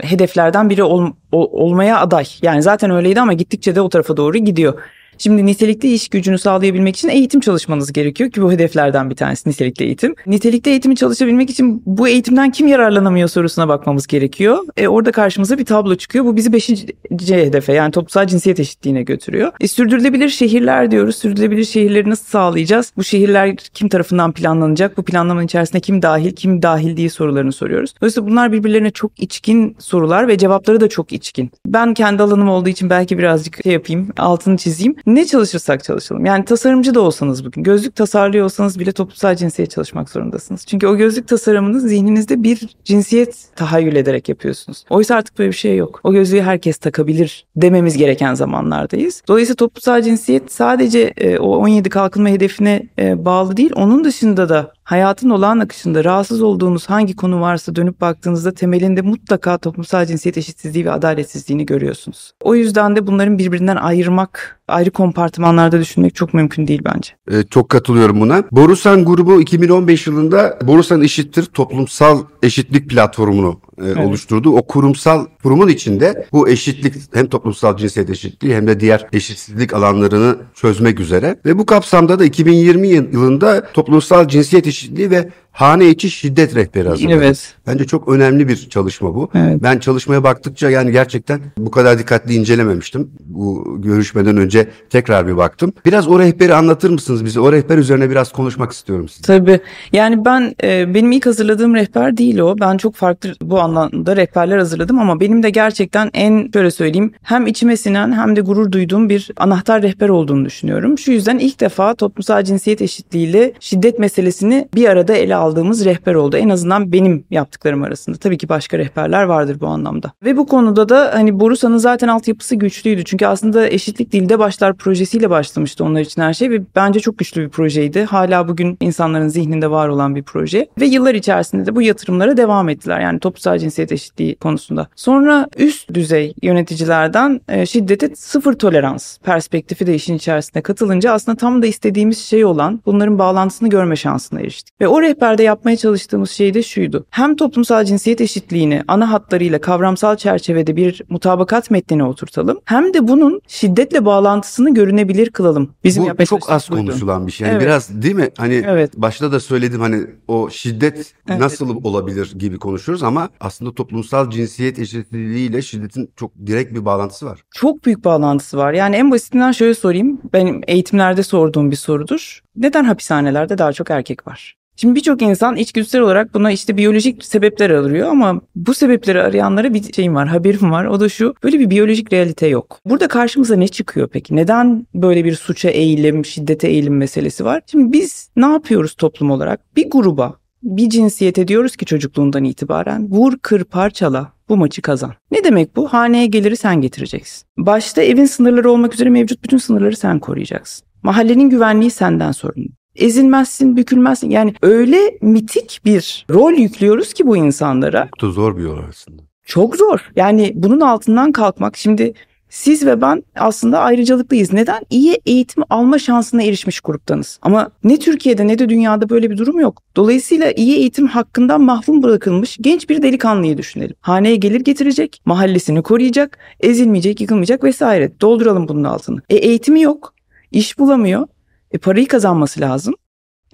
hedeflerden 0.00 0.70
biri 0.70 0.82
ol- 0.82 1.12
ol- 1.32 1.48
olmaya 1.52 2.00
aday. 2.00 2.24
Yani 2.42 2.62
zaten 2.62 2.90
öyleydi 2.90 3.20
ama 3.20 3.32
gittikçe 3.32 3.74
de 3.74 3.80
o 3.80 3.88
tarafa 3.88 4.16
doğru 4.16 4.38
gidiyor. 4.38 4.74
Şimdi 5.18 5.46
nitelikli 5.46 5.92
iş 5.92 6.08
gücünü 6.08 6.38
sağlayabilmek 6.38 6.96
için 6.96 7.08
eğitim 7.08 7.40
çalışmanız 7.40 7.92
gerekiyor 7.92 8.30
ki 8.30 8.42
bu 8.42 8.52
hedeflerden 8.52 9.10
bir 9.10 9.16
tanesi 9.16 9.48
nitelikli 9.48 9.84
eğitim. 9.84 10.14
Nitelikli 10.26 10.70
eğitimi 10.70 10.96
çalışabilmek 10.96 11.50
için 11.50 11.82
bu 11.86 12.08
eğitimden 12.08 12.50
kim 12.50 12.66
yararlanamıyor 12.66 13.28
sorusuna 13.28 13.68
bakmamız 13.68 14.06
gerekiyor. 14.06 14.58
E, 14.76 14.88
orada 14.88 15.12
karşımıza 15.12 15.58
bir 15.58 15.64
tablo 15.64 15.94
çıkıyor. 15.94 16.24
Bu 16.24 16.36
bizi 16.36 16.52
beşinci 16.52 16.96
hedefe 17.28 17.72
yani 17.72 17.92
toplumsal 17.92 18.26
cinsiyet 18.26 18.60
eşitliğine 18.60 19.02
götürüyor. 19.02 19.52
E, 19.60 19.68
sürdürülebilir 19.68 20.28
şehirler 20.28 20.90
diyoruz. 20.90 21.16
Sürdürülebilir 21.16 21.64
şehirleri 21.64 22.10
nasıl 22.10 22.24
sağlayacağız? 22.24 22.92
Bu 22.96 23.04
şehirler 23.04 23.56
kim 23.56 23.88
tarafından 23.88 24.32
planlanacak? 24.32 24.96
Bu 24.96 25.02
planlamanın 25.02 25.46
içerisinde 25.46 25.80
kim 25.80 26.02
dahil, 26.02 26.32
kim 26.32 26.62
dahil 26.62 26.96
diye 26.96 27.08
sorularını 27.08 27.52
soruyoruz. 27.52 27.94
Dolayısıyla 28.00 28.30
bunlar 28.30 28.52
birbirlerine 28.52 28.90
çok 28.90 29.20
içkin 29.20 29.53
sorular 29.78 30.28
ve 30.28 30.38
cevapları 30.38 30.80
da 30.80 30.88
çok 30.88 31.12
içkin. 31.12 31.50
Ben 31.66 31.94
kendi 31.94 32.22
alanım 32.22 32.48
olduğu 32.48 32.68
için 32.68 32.90
belki 32.90 33.18
birazcık 33.18 33.62
şey 33.62 33.72
yapayım, 33.72 34.08
altını 34.18 34.56
çizeyim. 34.56 34.96
Ne 35.06 35.24
çalışırsak 35.26 35.84
çalışalım. 35.84 36.26
Yani 36.26 36.44
tasarımcı 36.44 36.94
da 36.94 37.00
olsanız 37.00 37.44
bugün, 37.44 37.62
gözlük 37.62 37.96
tasarlıyor 37.96 38.44
olsanız 38.44 38.78
bile 38.78 38.92
toplumsal 38.92 39.36
cinsiyet 39.36 39.70
çalışmak 39.70 40.10
zorundasınız. 40.10 40.66
Çünkü 40.66 40.86
o 40.86 40.96
gözlük 40.96 41.28
tasarımını 41.28 41.80
zihninizde 41.80 42.42
bir 42.42 42.68
cinsiyet 42.84 43.44
tahayyül 43.56 43.96
ederek 43.96 44.28
yapıyorsunuz. 44.28 44.84
Oysa 44.90 45.14
artık 45.14 45.38
böyle 45.38 45.50
bir 45.50 45.56
şey 45.56 45.76
yok. 45.76 46.00
O 46.04 46.12
gözlüğü 46.12 46.40
herkes 46.40 46.78
takabilir 46.78 47.46
dememiz 47.56 47.96
gereken 47.96 48.34
zamanlardayız. 48.34 49.22
Dolayısıyla 49.28 49.56
toplumsal 49.56 50.02
cinsiyet 50.02 50.52
sadece 50.52 51.00
e, 51.16 51.38
o 51.38 51.56
17 51.56 51.88
kalkınma 51.88 52.28
hedefine 52.28 52.82
e, 52.98 53.24
bağlı 53.24 53.56
değil. 53.56 53.72
Onun 53.76 54.04
dışında 54.04 54.48
da 54.48 54.73
hayatın 54.84 55.30
olağan 55.30 55.58
akışında 55.58 56.04
rahatsız 56.04 56.42
olduğunuz 56.42 56.86
hangi 56.86 57.16
konu 57.16 57.40
varsa 57.40 57.76
dönüp 57.76 58.00
baktığınızda 58.00 58.54
temelinde 58.54 59.02
mutlaka 59.02 59.58
toplumsal 59.58 60.06
cinsiyet 60.06 60.38
eşitsizliği 60.38 60.84
ve 60.84 60.92
adaletsizliğini 60.92 61.66
görüyorsunuz. 61.66 62.32
O 62.42 62.54
yüzden 62.54 62.96
de 62.96 63.06
bunların 63.06 63.38
birbirinden 63.38 63.76
ayırmak, 63.76 64.60
ayrı 64.68 64.90
kompartımanlarda 64.90 65.80
düşünmek 65.80 66.14
çok 66.14 66.34
mümkün 66.34 66.66
değil 66.66 66.82
bence. 66.84 67.10
Ee, 67.30 67.42
çok 67.50 67.68
katılıyorum 67.68 68.20
buna. 68.20 68.44
Borusan 68.52 69.04
grubu 69.04 69.40
2015 69.40 70.06
yılında 70.06 70.58
Borusan 70.62 71.02
Eşittir 71.02 71.44
toplumsal 71.44 72.22
eşitlik 72.42 72.90
platformunu 72.90 73.60
e, 73.78 74.00
oluşturdu. 74.00 74.56
O 74.56 74.66
kurumsal 74.66 75.26
kurumun 75.42 75.68
içinde 75.68 76.26
bu 76.32 76.48
eşitlik 76.48 76.94
hem 77.14 77.26
toplumsal 77.26 77.76
cinsiyet 77.76 78.10
eşitliği 78.10 78.54
hem 78.54 78.66
de 78.66 78.80
diğer 78.80 79.06
eşitsizlik 79.12 79.74
alanlarını 79.74 80.36
çözmek 80.54 81.00
üzere 81.00 81.36
ve 81.44 81.58
bu 81.58 81.66
kapsamda 81.66 82.18
da 82.18 82.24
2020 82.24 82.88
yılında 82.88 83.72
toplumsal 83.72 84.28
cinsiyet 84.28 84.66
eşitliği 84.66 85.10
ve 85.10 85.28
hane 85.54 85.88
içi 85.88 86.10
şiddet 86.10 86.54
rehberi 86.54 86.88
hazırladı. 86.88 87.14
Evet. 87.14 87.54
Bence 87.66 87.84
çok 87.84 88.08
önemli 88.08 88.48
bir 88.48 88.56
çalışma 88.56 89.14
bu. 89.14 89.30
Evet. 89.34 89.62
Ben 89.62 89.78
çalışmaya 89.78 90.24
baktıkça 90.24 90.70
yani 90.70 90.92
gerçekten 90.92 91.40
bu 91.58 91.70
kadar 91.70 91.98
dikkatli 91.98 92.34
incelememiştim. 92.34 93.10
Bu 93.20 93.76
görüşmeden 93.78 94.36
önce 94.36 94.68
tekrar 94.90 95.26
bir 95.26 95.36
baktım. 95.36 95.72
Biraz 95.86 96.08
o 96.08 96.18
rehberi 96.18 96.54
anlatır 96.54 96.90
mısınız 96.90 97.24
bize? 97.24 97.40
O 97.40 97.52
rehber 97.52 97.78
üzerine 97.78 98.10
biraz 98.10 98.32
konuşmak 98.32 98.72
istiyorum 98.72 99.08
size. 99.08 99.22
Tabii. 99.22 99.60
Yani 99.92 100.24
ben 100.24 100.54
e, 100.62 100.94
benim 100.94 101.12
ilk 101.12 101.26
hazırladığım 101.26 101.74
rehber 101.74 102.16
değil 102.16 102.38
o. 102.38 102.56
Ben 102.60 102.76
çok 102.76 102.94
farklı 102.94 103.34
bu 103.42 103.60
anlamda 103.60 104.16
rehberler 104.16 104.58
hazırladım 104.58 104.98
ama 104.98 105.20
benim 105.20 105.42
de 105.42 105.50
gerçekten 105.50 106.10
en 106.14 106.50
şöyle 106.52 106.70
söyleyeyim 106.70 107.12
hem 107.22 107.46
içime 107.46 107.76
sinen 107.76 108.12
hem 108.12 108.36
de 108.36 108.40
gurur 108.40 108.72
duyduğum 108.72 109.08
bir 109.08 109.30
anahtar 109.36 109.82
rehber 109.82 110.08
olduğunu 110.08 110.44
düşünüyorum. 110.44 110.98
Şu 110.98 111.12
yüzden 111.12 111.38
ilk 111.38 111.60
defa 111.60 111.94
toplumsal 111.94 112.44
cinsiyet 112.44 112.82
eşitliğiyle 112.82 113.52
şiddet 113.60 113.98
meselesini 113.98 114.68
bir 114.74 114.88
arada 114.88 115.14
ele 115.14 115.36
aldığımız 115.44 115.84
rehber 115.84 116.14
oldu. 116.14 116.36
En 116.36 116.48
azından 116.48 116.92
benim 116.92 117.24
yaptıklarım 117.30 117.82
arasında. 117.82 118.16
Tabii 118.16 118.38
ki 118.38 118.48
başka 118.48 118.78
rehberler 118.78 119.22
vardır 119.22 119.60
bu 119.60 119.66
anlamda. 119.66 120.12
Ve 120.24 120.36
bu 120.36 120.46
konuda 120.46 120.88
da 120.88 121.10
hani 121.14 121.40
Borusan'ın 121.40 121.76
zaten 121.76 122.08
altyapısı 122.08 122.54
güçlüydü. 122.56 123.04
Çünkü 123.04 123.26
aslında 123.26 123.68
eşitlik 123.68 124.12
dilde 124.12 124.38
başlar 124.38 124.76
projesiyle 124.76 125.30
başlamıştı 125.30 125.84
onlar 125.84 126.00
için 126.00 126.22
her 126.22 126.34
şey 126.34 126.50
ve 126.50 126.62
bence 126.76 127.00
çok 127.00 127.18
güçlü 127.18 127.42
bir 127.42 127.48
projeydi. 127.48 128.04
Hala 128.04 128.48
bugün 128.48 128.76
insanların 128.80 129.28
zihninde 129.28 129.70
var 129.70 129.88
olan 129.88 130.16
bir 130.16 130.22
proje. 130.22 130.66
Ve 130.80 130.86
yıllar 130.86 131.14
içerisinde 131.14 131.66
de 131.66 131.76
bu 131.76 131.82
yatırımlara 131.82 132.36
devam 132.36 132.68
ettiler. 132.68 133.00
Yani 133.00 133.18
toplumsal 133.18 133.58
cinsiyet 133.58 133.92
eşitliği 133.92 134.34
konusunda. 134.34 134.88
Sonra 134.96 135.46
üst 135.56 135.94
düzey 135.94 136.34
yöneticilerden 136.42 137.40
e, 137.48 137.66
şiddete 137.66 138.16
sıfır 138.16 138.52
tolerans 138.52 139.18
perspektifi 139.18 139.86
de 139.86 139.94
işin 139.94 140.14
içerisine 140.14 140.62
katılınca 140.62 141.12
aslında 141.12 141.36
tam 141.36 141.62
da 141.62 141.66
istediğimiz 141.66 142.18
şey 142.18 142.44
olan 142.44 142.80
bunların 142.86 143.18
bağlantısını 143.18 143.68
görme 143.68 143.96
şansına 143.96 144.40
eriştik. 144.40 144.80
Ve 144.80 144.88
o 144.88 145.02
rehber 145.02 145.33
seferde 145.34 145.42
yapmaya 145.42 145.76
çalıştığımız 145.76 146.30
şey 146.30 146.54
de 146.54 146.62
şuydu. 146.62 147.06
Hem 147.10 147.36
toplumsal 147.36 147.84
cinsiyet 147.84 148.20
eşitliğini 148.20 148.82
ana 148.88 149.12
hatlarıyla 149.12 149.60
kavramsal 149.60 150.16
çerçevede 150.16 150.76
bir 150.76 151.02
mutabakat 151.08 151.70
metnine 151.70 152.04
oturtalım. 152.04 152.58
Hem 152.64 152.94
de 152.94 153.08
bunun 153.08 153.40
şiddetle 153.48 154.04
bağlantısını 154.04 154.74
görünebilir 154.74 155.30
kılalım. 155.30 155.74
Bizim 155.84 156.04
Bu 156.18 156.26
çok 156.26 156.50
az 156.52 156.70
buydu. 156.70 156.80
konuşulan 156.86 157.26
bir 157.26 157.32
şey. 157.32 157.46
Yani 157.46 157.54
Evet. 157.54 157.62
biraz 157.66 158.02
değil 158.02 158.14
mi? 158.14 158.30
Hani 158.38 158.62
Evet. 158.66 158.92
başta 158.96 159.32
da 159.32 159.40
söyledim 159.40 159.80
hani 159.80 160.06
o 160.28 160.50
şiddet 160.50 161.14
Evet. 161.28 161.40
nasıl 161.40 161.84
olabilir 161.84 162.34
gibi 162.38 162.58
konuşuyoruz 162.58 163.02
ama 163.02 163.28
aslında 163.40 163.74
toplumsal 163.74 164.30
cinsiyet 164.30 164.78
eşitliğiyle 164.78 165.62
şiddetin 165.62 166.10
çok 166.16 166.30
direkt 166.46 166.74
bir 166.74 166.84
bağlantısı 166.84 167.26
var. 167.26 167.40
Çok 167.50 167.84
büyük 167.84 168.04
bağlantısı 168.04 168.56
var. 168.56 168.72
Yani 168.72 168.96
en 168.96 169.10
basitinden 169.10 169.52
şöyle 169.52 169.74
sorayım. 169.74 170.20
Benim 170.32 170.60
eğitimlerde 170.66 171.22
sorduğum 171.22 171.70
bir 171.70 171.76
sorudur. 171.76 172.40
Neden 172.56 172.84
hapishanelerde 172.84 173.58
daha 173.58 173.72
çok 173.72 173.90
erkek 173.90 174.26
var? 174.26 174.56
Şimdi 174.76 174.94
birçok 174.94 175.22
insan 175.22 175.56
içgüdüsel 175.56 176.00
olarak 176.00 176.34
buna 176.34 176.50
işte 176.50 176.76
biyolojik 176.76 177.24
sebepler 177.24 177.70
arıyor 177.70 178.08
ama 178.08 178.40
bu 178.56 178.74
sebepleri 178.74 179.22
arayanlara 179.22 179.74
bir 179.74 179.92
şeyim 179.92 180.14
var, 180.14 180.28
haberim 180.28 180.72
var. 180.72 180.84
O 180.84 181.00
da 181.00 181.08
şu, 181.08 181.34
böyle 181.44 181.58
bir 181.60 181.70
biyolojik 181.70 182.12
realite 182.12 182.46
yok. 182.46 182.78
Burada 182.86 183.08
karşımıza 183.08 183.56
ne 183.56 183.68
çıkıyor 183.68 184.08
peki? 184.12 184.36
Neden 184.36 184.86
böyle 184.94 185.24
bir 185.24 185.34
suça 185.34 185.68
eğilim, 185.68 186.24
şiddete 186.24 186.68
eğilim 186.68 186.96
meselesi 186.96 187.44
var? 187.44 187.62
Şimdi 187.66 187.92
biz 187.92 188.30
ne 188.36 188.46
yapıyoruz 188.46 188.94
toplum 188.94 189.30
olarak? 189.30 189.76
Bir 189.76 189.90
gruba, 189.90 190.34
bir 190.62 190.90
cinsiyete 190.90 191.48
diyoruz 191.48 191.76
ki 191.76 191.86
çocukluğundan 191.86 192.44
itibaren 192.44 193.10
vur, 193.10 193.38
kır, 193.42 193.64
parçala, 193.64 194.32
bu 194.48 194.56
maçı 194.56 194.82
kazan. 194.82 195.12
Ne 195.30 195.44
demek 195.44 195.76
bu? 195.76 195.88
Haneye 195.88 196.26
geliri 196.26 196.56
sen 196.56 196.80
getireceksin. 196.80 197.44
Başta 197.58 198.02
evin 198.02 198.26
sınırları 198.26 198.70
olmak 198.70 198.94
üzere 198.94 199.10
mevcut 199.10 199.44
bütün 199.44 199.58
sınırları 199.58 199.96
sen 199.96 200.18
koruyacaksın. 200.18 200.86
Mahallenin 201.02 201.50
güvenliği 201.50 201.90
senden 201.90 202.32
sorumlu. 202.32 202.68
Ezilmezsin, 202.96 203.76
bükülmezsin. 203.76 204.30
Yani 204.30 204.54
öyle 204.62 205.18
mitik 205.20 205.80
bir 205.84 206.26
rol 206.30 206.52
yüklüyoruz 206.52 207.12
ki 207.12 207.26
bu 207.26 207.36
insanlara. 207.36 208.08
Çok 208.20 208.28
da 208.28 208.32
zor 208.32 208.56
bir 208.56 208.62
yol 208.62 208.78
aslında. 208.88 209.22
Çok 209.46 209.76
zor. 209.76 210.10
Yani 210.16 210.52
bunun 210.54 210.80
altından 210.80 211.32
kalkmak. 211.32 211.76
Şimdi 211.76 212.14
siz 212.48 212.86
ve 212.86 213.00
ben 213.00 213.22
aslında 213.36 213.78
ayrıcalıklıyız. 213.78 214.52
Neden? 214.52 214.82
İyi 214.90 215.20
eğitim 215.26 215.64
alma 215.70 215.98
şansına 215.98 216.42
erişmiş 216.42 216.80
gruptanız. 216.80 217.38
Ama 217.42 217.70
ne 217.84 217.98
Türkiye'de 217.98 218.46
ne 218.46 218.58
de 218.58 218.68
dünyada 218.68 219.08
böyle 219.08 219.30
bir 219.30 219.38
durum 219.38 219.60
yok. 219.60 219.82
Dolayısıyla 219.96 220.52
iyi 220.52 220.76
eğitim 220.76 221.06
hakkından 221.06 221.60
mahrum 221.60 222.02
bırakılmış 222.02 222.58
genç 222.60 222.88
bir 222.88 223.02
delikanlıyı 223.02 223.58
düşünelim. 223.58 223.96
Haneye 224.00 224.36
gelir 224.36 224.60
getirecek, 224.60 225.20
mahallesini 225.24 225.82
koruyacak, 225.82 226.38
ezilmeyecek, 226.60 227.20
yıkılmayacak 227.20 227.64
vesaire. 227.64 228.12
Dolduralım 228.20 228.68
bunun 228.68 228.84
altını. 228.84 229.22
E 229.30 229.36
eğitimi 229.36 229.82
yok, 229.82 230.14
iş 230.52 230.78
bulamıyor, 230.78 231.26
e 231.74 231.78
parayı 231.78 232.08
kazanması 232.08 232.60
lazım. 232.60 232.94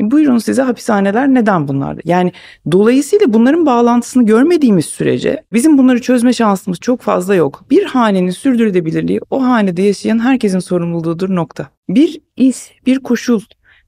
E 0.00 0.10
buyurun 0.10 0.38
size 0.38 0.62
hapishaneler 0.62 1.28
neden 1.28 1.68
bunlar? 1.68 1.98
Yani 2.04 2.32
dolayısıyla 2.72 3.32
bunların 3.32 3.66
bağlantısını 3.66 4.26
görmediğimiz 4.26 4.86
sürece 4.86 5.42
bizim 5.52 5.78
bunları 5.78 6.00
çözme 6.00 6.32
şansımız 6.32 6.78
çok 6.80 7.00
fazla 7.00 7.34
yok. 7.34 7.64
Bir 7.70 7.84
hanenin 7.84 8.30
sürdürülebilirliği 8.30 9.20
o 9.30 9.42
hanede 9.42 9.82
yaşayan 9.82 10.18
herkesin 10.18 10.58
sorumluluğudur 10.58 11.34
nokta. 11.34 11.70
Bir 11.88 12.20
iş, 12.36 12.56
bir 12.86 12.98
koşul, 12.98 13.40